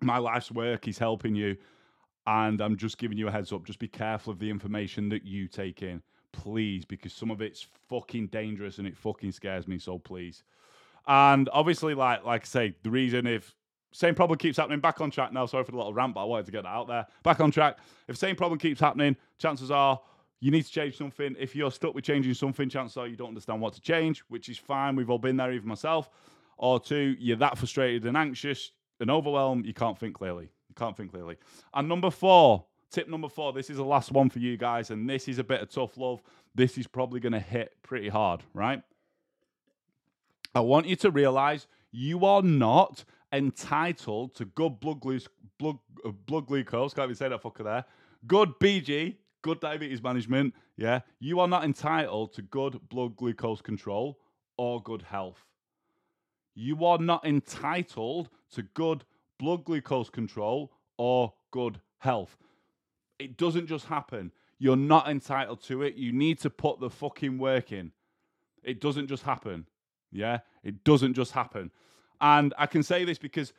My 0.00 0.18
life's 0.18 0.50
work 0.50 0.88
is 0.88 0.98
helping 0.98 1.34
you. 1.34 1.56
And 2.26 2.60
I'm 2.60 2.76
just 2.76 2.98
giving 2.98 3.16
you 3.16 3.28
a 3.28 3.30
heads 3.30 3.52
up. 3.52 3.64
Just 3.64 3.78
be 3.78 3.88
careful 3.88 4.32
of 4.32 4.40
the 4.40 4.50
information 4.50 5.08
that 5.10 5.24
you 5.24 5.46
take 5.46 5.82
in, 5.82 6.02
please, 6.32 6.84
because 6.84 7.12
some 7.12 7.30
of 7.30 7.40
it's 7.40 7.66
fucking 7.88 8.28
dangerous 8.28 8.78
and 8.78 8.86
it 8.86 8.96
fucking 8.96 9.30
scares 9.30 9.68
me. 9.68 9.78
So 9.78 9.98
please. 9.98 10.42
And 11.06 11.48
obviously, 11.52 11.94
like 11.94 12.24
like 12.24 12.42
I 12.42 12.46
say, 12.46 12.74
the 12.82 12.90
reason 12.90 13.28
if 13.28 13.54
same 13.92 14.14
problem 14.14 14.38
keeps 14.38 14.58
happening, 14.58 14.80
back 14.80 15.00
on 15.00 15.10
track 15.10 15.32
now. 15.32 15.46
Sorry 15.46 15.64
for 15.64 15.70
the 15.70 15.78
little 15.78 15.94
rant, 15.94 16.14
but 16.14 16.22
I 16.22 16.24
wanted 16.24 16.46
to 16.46 16.52
get 16.52 16.64
that 16.64 16.68
out 16.68 16.88
there. 16.88 17.06
Back 17.22 17.40
on 17.40 17.50
track. 17.50 17.78
If 18.08 18.16
same 18.16 18.36
problem 18.36 18.58
keeps 18.58 18.80
happening, 18.80 19.16
chances 19.38 19.70
are 19.70 20.00
you 20.40 20.50
need 20.50 20.64
to 20.64 20.70
change 20.70 20.98
something. 20.98 21.34
If 21.38 21.56
you're 21.56 21.70
stuck 21.70 21.94
with 21.94 22.04
changing 22.04 22.34
something, 22.34 22.68
chances 22.68 22.96
are 22.96 23.06
you 23.06 23.16
don't 23.16 23.28
understand 23.28 23.60
what 23.60 23.72
to 23.74 23.80
change, 23.80 24.22
which 24.28 24.48
is 24.48 24.58
fine. 24.58 24.96
We've 24.96 25.08
all 25.10 25.18
been 25.18 25.36
there, 25.36 25.52
even 25.52 25.68
myself. 25.68 26.10
Or 26.58 26.80
two, 26.80 27.16
you're 27.18 27.36
that 27.38 27.56
frustrated 27.56 28.04
and 28.04 28.16
anxious 28.16 28.72
and 29.00 29.10
overwhelmed, 29.10 29.66
you 29.66 29.74
can't 29.74 29.98
think 29.98 30.16
clearly. 30.16 30.44
You 30.68 30.74
can't 30.74 30.96
think 30.96 31.12
clearly. 31.12 31.36
And 31.74 31.88
number 31.88 32.10
four, 32.10 32.64
tip 32.90 33.08
number 33.08 33.28
four, 33.28 33.52
this 33.52 33.70
is 33.70 33.76
the 33.76 33.84
last 33.84 34.12
one 34.12 34.30
for 34.30 34.38
you 34.38 34.56
guys, 34.56 34.90
and 34.90 35.08
this 35.08 35.28
is 35.28 35.38
a 35.38 35.44
bit 35.44 35.60
of 35.60 35.70
tough 35.70 35.96
love. 35.96 36.22
This 36.54 36.78
is 36.78 36.86
probably 36.86 37.20
going 37.20 37.32
to 37.32 37.40
hit 37.40 37.74
pretty 37.82 38.08
hard, 38.08 38.42
right? 38.54 38.82
I 40.54 40.60
want 40.60 40.86
you 40.86 40.96
to 40.96 41.10
realize 41.10 41.66
you 41.92 42.24
are 42.24 42.42
not 42.42 43.04
entitled 43.32 44.34
to 44.36 44.44
good 44.44 44.80
blood, 44.80 45.00
glucose, 45.00 45.28
blood, 45.58 45.78
uh, 46.04 46.10
blood 46.10 46.46
glucose. 46.46 46.94
Can't 46.94 47.06
even 47.06 47.16
say 47.16 47.28
that 47.28 47.42
fucker 47.42 47.64
there. 47.64 47.84
Good 48.26 48.58
BG 48.58 49.16
good 49.46 49.60
diabetes 49.60 50.02
management, 50.02 50.52
yeah, 50.76 51.00
you 51.20 51.38
are 51.38 51.46
not 51.46 51.62
entitled 51.62 52.32
to 52.34 52.42
good 52.42 52.80
blood 52.88 53.14
glucose 53.16 53.60
control 53.60 54.18
or 54.58 54.82
good 54.82 55.02
health. 55.02 55.44
You 56.56 56.86
are 56.86 56.98
not 56.98 57.24
entitled 57.24 58.30
to 58.54 58.62
good 58.62 59.04
blood 59.38 59.64
glucose 59.64 60.08
control 60.08 60.72
or 60.96 61.34
good 61.50 61.80
health. 61.98 62.38
It 63.18 63.36
doesn't 63.36 63.66
just 63.66 63.84
happen. 63.84 64.32
You're 64.58 64.76
not 64.76 65.06
entitled 65.08 65.62
to 65.64 65.82
it. 65.82 65.96
You 65.96 66.12
need 66.12 66.38
to 66.40 66.50
put 66.50 66.80
the 66.80 66.88
fucking 66.88 67.38
work 67.38 67.72
in. 67.72 67.92
It 68.64 68.80
doesn't 68.80 69.08
just 69.08 69.22
happen. 69.22 69.66
Yeah? 70.10 70.38
It 70.64 70.82
doesn't 70.82 71.12
just 71.12 71.32
happen. 71.32 71.70
And 72.22 72.54
I 72.56 72.66
can 72.66 72.82
say 72.82 73.04
this 73.04 73.18
because 73.18 73.52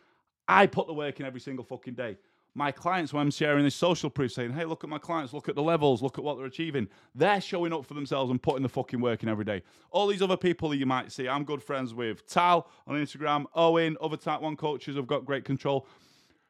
I 0.48 0.66
put 0.66 0.88
the 0.88 0.94
work 0.94 1.20
in 1.20 1.26
every 1.26 1.40
single 1.40 1.66
fucking 1.66 1.94
day. 1.94 2.18
My 2.58 2.72
clients, 2.72 3.14
when 3.14 3.22
I'm 3.22 3.30
sharing 3.30 3.64
this 3.64 3.76
social 3.76 4.10
proof, 4.10 4.32
saying, 4.32 4.52
hey, 4.52 4.66
look 4.66 4.84
at 4.84 4.90
my 4.90 4.98
clients, 4.98 5.32
look 5.32 5.48
at 5.48 5.54
the 5.54 5.62
levels, 5.62 6.02
look 6.02 6.18
at 6.18 6.24
what 6.24 6.38
they're 6.38 6.48
achieving, 6.48 6.88
they're 7.14 7.40
showing 7.40 7.72
up 7.72 7.86
for 7.86 7.94
themselves 7.94 8.32
and 8.32 8.42
putting 8.42 8.64
the 8.64 8.70
fucking 8.70 9.00
work 9.00 9.22
in 9.22 9.30
every 9.30 9.46
day. 9.46 9.62
All 9.92 10.08
these 10.08 10.24
other 10.24 10.38
people 10.38 10.70
that 10.70 10.78
you 10.78 10.88
might 10.88 11.12
see, 11.12 11.30
I'm 11.30 11.44
good 11.44 11.62
friends 11.62 11.94
with 11.94 12.28
Tal 12.28 12.68
on 12.88 12.96
Instagram, 12.96 13.46
Owen, 13.54 13.96
other 14.02 14.18
type 14.18 14.42
one 14.42 14.56
coaches 14.56 14.96
have 14.96 15.06
got 15.06 15.24
great 15.24 15.46
control 15.46 15.88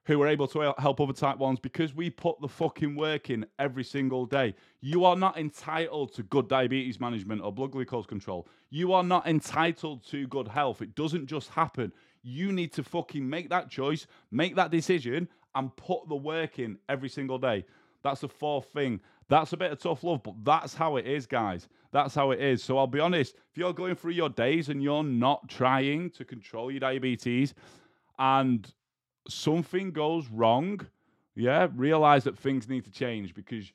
who 0.06 0.22
are 0.22 0.28
able 0.28 0.48
to 0.48 0.74
help 0.78 1.02
other 1.02 1.12
type 1.12 1.38
ones 1.38 1.60
because 1.60 1.94
we 1.94 2.10
put 2.10 2.40
the 2.40 2.48
fucking 2.48 2.96
work 2.96 3.30
in 3.30 3.46
every 3.60 3.84
single 3.84 4.26
day. 4.26 4.56
You 4.80 5.04
are 5.04 5.18
not 5.18 5.38
entitled 5.38 6.14
to 6.14 6.24
good 6.24 6.48
diabetes 6.48 7.02
management 7.02 7.42
or 7.42 7.52
blood 7.52 7.72
glucose 7.72 8.06
control. 8.06 8.48
You 8.70 8.94
are 8.94 9.04
not 9.04 9.28
entitled 9.28 10.08
to 10.08 10.26
good 10.28 10.48
health. 10.48 10.82
It 10.82 10.96
doesn't 10.96 11.28
just 11.28 11.50
happen. 11.50 11.92
You 12.24 12.54
need 12.54 12.72
to 12.74 12.84
fucking 12.84 13.30
make 13.30 13.50
that 13.50 13.70
choice, 13.70 14.08
make 14.32 14.56
that 14.56 14.72
decision, 14.72 15.28
and 15.56 15.76
put 15.76 16.08
the 16.08 16.16
work 16.16 16.60
in 16.60 16.78
every 16.90 17.10
single 17.10 17.38
day. 17.38 17.66
That's 18.04 18.22
the 18.22 18.30
fourth 18.30 18.68
thing. 18.68 19.00
That's 19.30 19.54
a 19.54 19.58
bit 19.58 19.72
of 19.72 19.80
tough 19.80 20.04
love, 20.04 20.24
but 20.24 20.36
that's 20.44 20.74
how 20.74 20.96
it 20.96 21.06
is, 21.06 21.26
guys. 21.26 21.68
That's 21.92 22.16
how 22.16 22.32
it 22.32 22.40
is. 22.40 22.64
So 22.64 22.78
I'll 22.78 22.88
be 22.88 23.00
honest, 23.00 23.36
if 23.52 23.58
you're 23.58 23.74
going 23.74 23.96
through 23.96 24.14
your 24.14 24.30
days 24.30 24.70
and 24.70 24.82
you're 24.82 25.04
not 25.04 25.50
trying 25.50 26.12
to 26.12 26.26
control 26.26 26.72
your 26.72 26.80
diabetes 26.80 27.54
and 28.20 28.72
something 29.28 29.92
goes 29.92 30.28
wrong, 30.30 30.86
yeah, 31.36 31.68
realize 31.76 32.24
that 32.26 32.38
things 32.38 32.68
need 32.68 32.86
to 32.86 32.92
change 32.92 33.34
because 33.34 33.72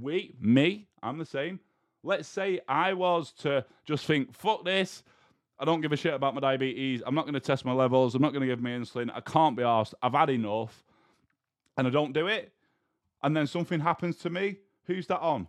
we, 0.00 0.34
me, 0.40 0.88
I'm 1.02 1.18
the 1.18 1.26
same. 1.26 1.60
Let's 2.02 2.28
say 2.28 2.60
I 2.68 2.92
was 2.92 3.32
to 3.40 3.64
just 3.86 4.06
think, 4.06 4.34
fuck 4.34 4.64
this. 4.64 5.02
I 5.58 5.64
don't 5.64 5.80
give 5.80 5.92
a 5.92 5.96
shit 5.96 6.12
about 6.12 6.34
my 6.34 6.40
diabetes. 6.40 7.02
I'm 7.06 7.14
not 7.14 7.22
going 7.22 7.34
to 7.34 7.40
test 7.40 7.64
my 7.64 7.72
levels. 7.72 8.14
I'm 8.14 8.22
not 8.22 8.32
going 8.32 8.40
to 8.40 8.46
give 8.46 8.62
me 8.62 8.72
insulin. 8.72 9.10
I 9.14 9.20
can't 9.20 9.56
be 9.56 9.62
asked. 9.62 9.94
I've 10.02 10.12
had 10.12 10.30
enough. 10.30 10.83
And 11.76 11.86
I 11.86 11.90
don't 11.90 12.12
do 12.12 12.26
it. 12.26 12.52
And 13.22 13.36
then 13.36 13.46
something 13.46 13.80
happens 13.80 14.16
to 14.18 14.30
me. 14.30 14.58
Who's 14.86 15.06
that 15.06 15.20
on? 15.20 15.48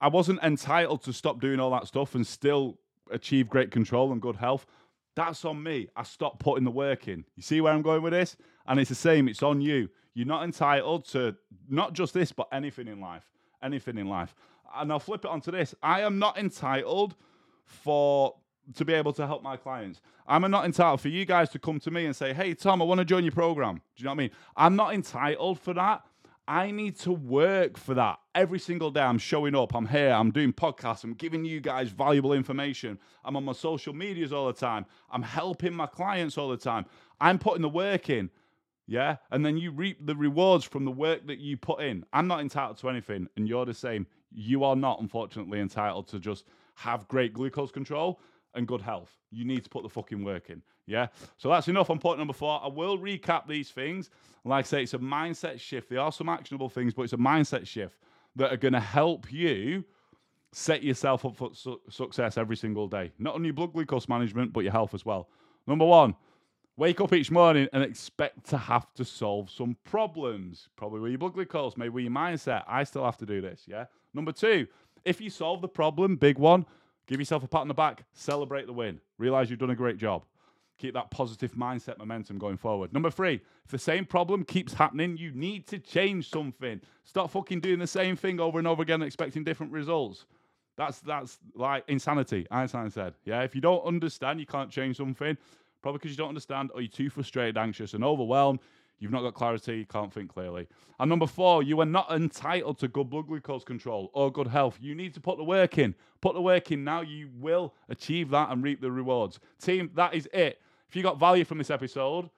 I 0.00 0.08
wasn't 0.08 0.42
entitled 0.42 1.02
to 1.04 1.12
stop 1.12 1.40
doing 1.40 1.58
all 1.58 1.70
that 1.70 1.86
stuff 1.86 2.14
and 2.14 2.26
still 2.26 2.78
achieve 3.10 3.48
great 3.48 3.70
control 3.70 4.12
and 4.12 4.22
good 4.22 4.36
health. 4.36 4.66
That's 5.14 5.44
on 5.44 5.62
me. 5.62 5.88
I 5.96 6.04
stopped 6.04 6.38
putting 6.38 6.64
the 6.64 6.70
work 6.70 7.08
in. 7.08 7.24
You 7.34 7.42
see 7.42 7.60
where 7.60 7.72
I'm 7.72 7.82
going 7.82 8.02
with 8.02 8.12
this? 8.12 8.36
And 8.66 8.78
it's 8.78 8.90
the 8.90 8.94
same, 8.94 9.28
it's 9.28 9.42
on 9.42 9.60
you. 9.60 9.88
You're 10.14 10.26
not 10.26 10.44
entitled 10.44 11.06
to 11.06 11.34
not 11.68 11.92
just 11.92 12.14
this, 12.14 12.30
but 12.30 12.48
anything 12.52 12.86
in 12.86 13.00
life. 13.00 13.24
Anything 13.62 13.98
in 13.98 14.08
life. 14.08 14.34
And 14.76 14.92
I'll 14.92 15.00
flip 15.00 15.24
it 15.24 15.30
onto 15.30 15.50
this. 15.50 15.74
I 15.82 16.02
am 16.02 16.18
not 16.18 16.38
entitled 16.38 17.16
for 17.64 18.34
to 18.74 18.84
be 18.84 18.92
able 18.92 19.12
to 19.14 19.26
help 19.26 19.42
my 19.42 19.56
clients. 19.56 20.00
I'm 20.26 20.48
not 20.50 20.64
entitled 20.64 21.00
for 21.00 21.08
you 21.08 21.24
guys 21.24 21.48
to 21.50 21.58
come 21.58 21.80
to 21.80 21.90
me 21.90 22.06
and 22.06 22.14
say, 22.14 22.32
hey, 22.34 22.54
Tom, 22.54 22.82
I 22.82 22.84
want 22.84 22.98
to 22.98 23.04
join 23.04 23.24
your 23.24 23.32
program. 23.32 23.76
Do 23.76 23.80
you 23.96 24.04
know 24.04 24.10
what 24.10 24.14
I 24.14 24.18
mean? 24.18 24.30
I'm 24.56 24.76
not 24.76 24.94
entitled 24.94 25.60
for 25.60 25.74
that. 25.74 26.04
I 26.46 26.70
need 26.70 26.98
to 27.00 27.12
work 27.12 27.76
for 27.76 27.92
that 27.94 28.18
every 28.34 28.58
single 28.58 28.90
day. 28.90 29.02
I'm 29.02 29.18
showing 29.18 29.54
up. 29.54 29.74
I'm 29.74 29.86
here. 29.86 30.12
I'm 30.12 30.30
doing 30.30 30.52
podcasts. 30.52 31.04
I'm 31.04 31.12
giving 31.12 31.44
you 31.44 31.60
guys 31.60 31.90
valuable 31.90 32.32
information. 32.32 32.98
I'm 33.22 33.36
on 33.36 33.44
my 33.44 33.52
social 33.52 33.92
medias 33.92 34.32
all 34.32 34.46
the 34.46 34.54
time. 34.54 34.86
I'm 35.10 35.22
helping 35.22 35.74
my 35.74 35.86
clients 35.86 36.38
all 36.38 36.48
the 36.48 36.56
time. 36.56 36.86
I'm 37.20 37.38
putting 37.38 37.60
the 37.60 37.68
work 37.68 38.08
in. 38.08 38.30
Yeah. 38.86 39.16
And 39.30 39.44
then 39.44 39.58
you 39.58 39.70
reap 39.70 40.06
the 40.06 40.16
rewards 40.16 40.64
from 40.64 40.86
the 40.86 40.90
work 40.90 41.26
that 41.26 41.38
you 41.38 41.58
put 41.58 41.82
in. 41.82 42.06
I'm 42.14 42.26
not 42.26 42.40
entitled 42.40 42.78
to 42.78 42.88
anything. 42.88 43.28
And 43.36 43.46
you're 43.46 43.66
the 43.66 43.74
same. 43.74 44.06
You 44.32 44.64
are 44.64 44.76
not, 44.76 45.02
unfortunately, 45.02 45.60
entitled 45.60 46.08
to 46.08 46.18
just 46.18 46.44
have 46.76 47.08
great 47.08 47.34
glucose 47.34 47.72
control 47.72 48.20
and 48.54 48.66
good 48.66 48.80
health. 48.82 49.10
You 49.30 49.44
need 49.44 49.64
to 49.64 49.70
put 49.70 49.82
the 49.82 49.88
fucking 49.88 50.24
work 50.24 50.50
in. 50.50 50.62
Yeah. 50.86 51.08
So 51.36 51.50
that's 51.50 51.68
enough 51.68 51.90
on 51.90 51.98
point 51.98 52.18
number 52.18 52.32
four. 52.32 52.60
I 52.62 52.68
will 52.68 52.98
recap 52.98 53.46
these 53.46 53.70
things. 53.70 54.10
Like 54.44 54.64
I 54.64 54.68
say, 54.68 54.82
it's 54.82 54.94
a 54.94 54.98
mindset 54.98 55.60
shift. 55.60 55.90
They 55.90 55.96
are 55.96 56.12
some 56.12 56.28
actionable 56.28 56.68
things, 56.68 56.94
but 56.94 57.02
it's 57.02 57.12
a 57.12 57.18
mindset 57.18 57.66
shift 57.66 57.98
that 58.36 58.52
are 58.52 58.56
going 58.56 58.72
to 58.72 58.80
help 58.80 59.30
you 59.32 59.84
set 60.52 60.82
yourself 60.82 61.24
up 61.24 61.36
for 61.36 61.50
su- 61.52 61.80
success 61.90 62.38
every 62.38 62.56
single 62.56 62.88
day. 62.88 63.12
Not 63.18 63.34
only 63.34 63.50
blood 63.50 63.74
glucose 63.74 64.08
management, 64.08 64.52
but 64.52 64.60
your 64.60 64.72
health 64.72 64.94
as 64.94 65.04
well. 65.04 65.28
Number 65.66 65.84
one, 65.84 66.14
wake 66.76 67.00
up 67.00 67.12
each 67.12 67.30
morning 67.30 67.68
and 67.72 67.82
expect 67.82 68.48
to 68.48 68.56
have 68.56 68.86
to 68.94 69.04
solve 69.04 69.50
some 69.50 69.76
problems. 69.84 70.68
Probably 70.76 71.00
with 71.00 71.10
your 71.10 71.18
blood 71.18 71.34
glucose, 71.34 71.76
maybe 71.76 71.90
with 71.90 72.04
your 72.04 72.12
mindset. 72.12 72.64
I 72.66 72.84
still 72.84 73.04
have 73.04 73.18
to 73.18 73.26
do 73.26 73.42
this. 73.42 73.64
Yeah. 73.66 73.84
Number 74.14 74.32
two, 74.32 74.66
if 75.04 75.20
you 75.20 75.28
solve 75.28 75.60
the 75.60 75.68
problem, 75.68 76.16
big 76.16 76.38
one, 76.38 76.64
Give 77.08 77.18
yourself 77.18 77.42
a 77.42 77.48
pat 77.48 77.62
on 77.62 77.68
the 77.68 77.74
back, 77.74 78.04
celebrate 78.12 78.66
the 78.66 78.72
win, 78.72 79.00
realize 79.16 79.48
you've 79.48 79.58
done 79.58 79.70
a 79.70 79.74
great 79.74 79.96
job. 79.96 80.24
Keep 80.76 80.94
that 80.94 81.10
positive 81.10 81.54
mindset 81.54 81.98
momentum 81.98 82.38
going 82.38 82.58
forward. 82.58 82.92
Number 82.92 83.10
three, 83.10 83.40
if 83.64 83.70
the 83.70 83.78
same 83.78 84.04
problem 84.04 84.44
keeps 84.44 84.74
happening, 84.74 85.16
you 85.16 85.32
need 85.32 85.66
to 85.68 85.78
change 85.78 86.30
something. 86.30 86.80
Stop 87.02 87.30
fucking 87.32 87.60
doing 87.60 87.80
the 87.80 87.86
same 87.86 88.14
thing 88.14 88.38
over 88.38 88.58
and 88.58 88.68
over 88.68 88.82
again, 88.82 89.02
expecting 89.02 89.42
different 89.42 89.72
results. 89.72 90.26
That's 90.76 91.00
that's 91.00 91.38
like 91.56 91.82
insanity. 91.88 92.46
Einstein 92.52 92.90
said, 92.90 93.14
"Yeah, 93.24 93.42
if 93.42 93.56
you 93.56 93.60
don't 93.60 93.84
understand, 93.84 94.38
you 94.38 94.46
can't 94.46 94.70
change 94.70 94.98
something. 94.98 95.36
Probably 95.82 95.98
because 95.98 96.12
you 96.12 96.16
don't 96.16 96.28
understand, 96.28 96.70
or 96.74 96.80
you're 96.80 96.88
too 96.88 97.10
frustrated, 97.10 97.56
anxious, 97.58 97.94
and 97.94 98.04
overwhelmed. 98.04 98.60
You've 98.98 99.12
not 99.12 99.22
got 99.22 99.34
clarity, 99.34 99.78
you 99.78 99.86
can't 99.86 100.12
think 100.12 100.32
clearly. 100.32 100.66
And 100.98 101.08
number 101.08 101.26
four, 101.26 101.62
you 101.62 101.80
are 101.80 101.86
not 101.86 102.10
entitled 102.10 102.78
to 102.78 102.88
good 102.88 103.08
blood 103.08 103.28
glucose 103.28 103.62
control 103.62 104.10
or 104.12 104.32
good 104.32 104.48
health. 104.48 104.78
You 104.80 104.94
need 104.94 105.14
to 105.14 105.20
put 105.20 105.36
the 105.36 105.44
work 105.44 105.78
in. 105.78 105.94
Put 106.20 106.34
the 106.34 106.42
work 106.42 106.72
in 106.72 106.82
now. 106.82 107.02
You 107.02 107.30
will 107.38 107.74
achieve 107.88 108.30
that 108.30 108.50
and 108.50 108.62
reap 108.62 108.80
the 108.80 108.90
rewards. 108.90 109.38
Team, 109.60 109.90
that 109.94 110.14
is 110.14 110.28
it. 110.32 110.60
If 110.88 110.96
you 110.96 111.02
got 111.02 111.20
value 111.20 111.44
from 111.44 111.58
this 111.58 111.70
episode, 111.70 112.30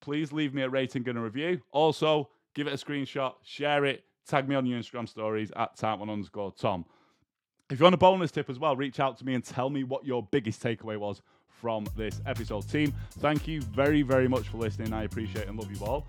please 0.00 0.32
leave 0.32 0.54
me 0.54 0.62
a 0.62 0.68
rating 0.68 1.06
and 1.08 1.18
a 1.18 1.20
review. 1.20 1.60
Also, 1.72 2.30
give 2.54 2.66
it 2.66 2.72
a 2.72 2.82
screenshot, 2.82 3.34
share 3.42 3.84
it, 3.84 4.04
tag 4.26 4.48
me 4.48 4.54
on 4.54 4.64
your 4.64 4.78
Instagram 4.78 5.08
stories 5.08 5.52
at 5.54 5.78
one 5.98 6.08
underscore 6.08 6.52
Tom. 6.52 6.86
If 7.68 7.80
you 7.80 7.82
want 7.82 7.94
a 7.94 7.98
bonus 7.98 8.30
tip 8.30 8.48
as 8.48 8.58
well, 8.58 8.76
reach 8.76 9.00
out 9.00 9.18
to 9.18 9.24
me 9.24 9.34
and 9.34 9.44
tell 9.44 9.68
me 9.68 9.82
what 9.82 10.06
your 10.06 10.22
biggest 10.22 10.62
takeaway 10.62 10.96
was 10.96 11.20
from 11.60 11.86
this 11.96 12.20
episode. 12.26 12.68
Team, 12.68 12.92
thank 13.18 13.48
you 13.48 13.60
very, 13.60 14.02
very 14.02 14.28
much 14.28 14.48
for 14.48 14.58
listening. 14.58 14.92
I 14.92 15.04
appreciate 15.04 15.48
and 15.48 15.58
love 15.58 15.70
you 15.70 15.84
all. 15.84 16.06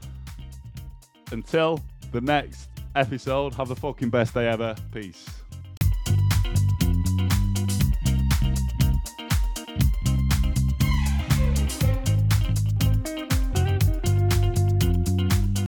Until 1.32 1.82
the 2.12 2.22
next 2.22 2.70
episode, 2.96 3.54
have 3.56 3.68
the 3.68 3.76
fucking 3.76 4.10
best 4.10 4.34
day 4.34 4.48
ever. 4.48 4.76
Peace. 4.92 5.28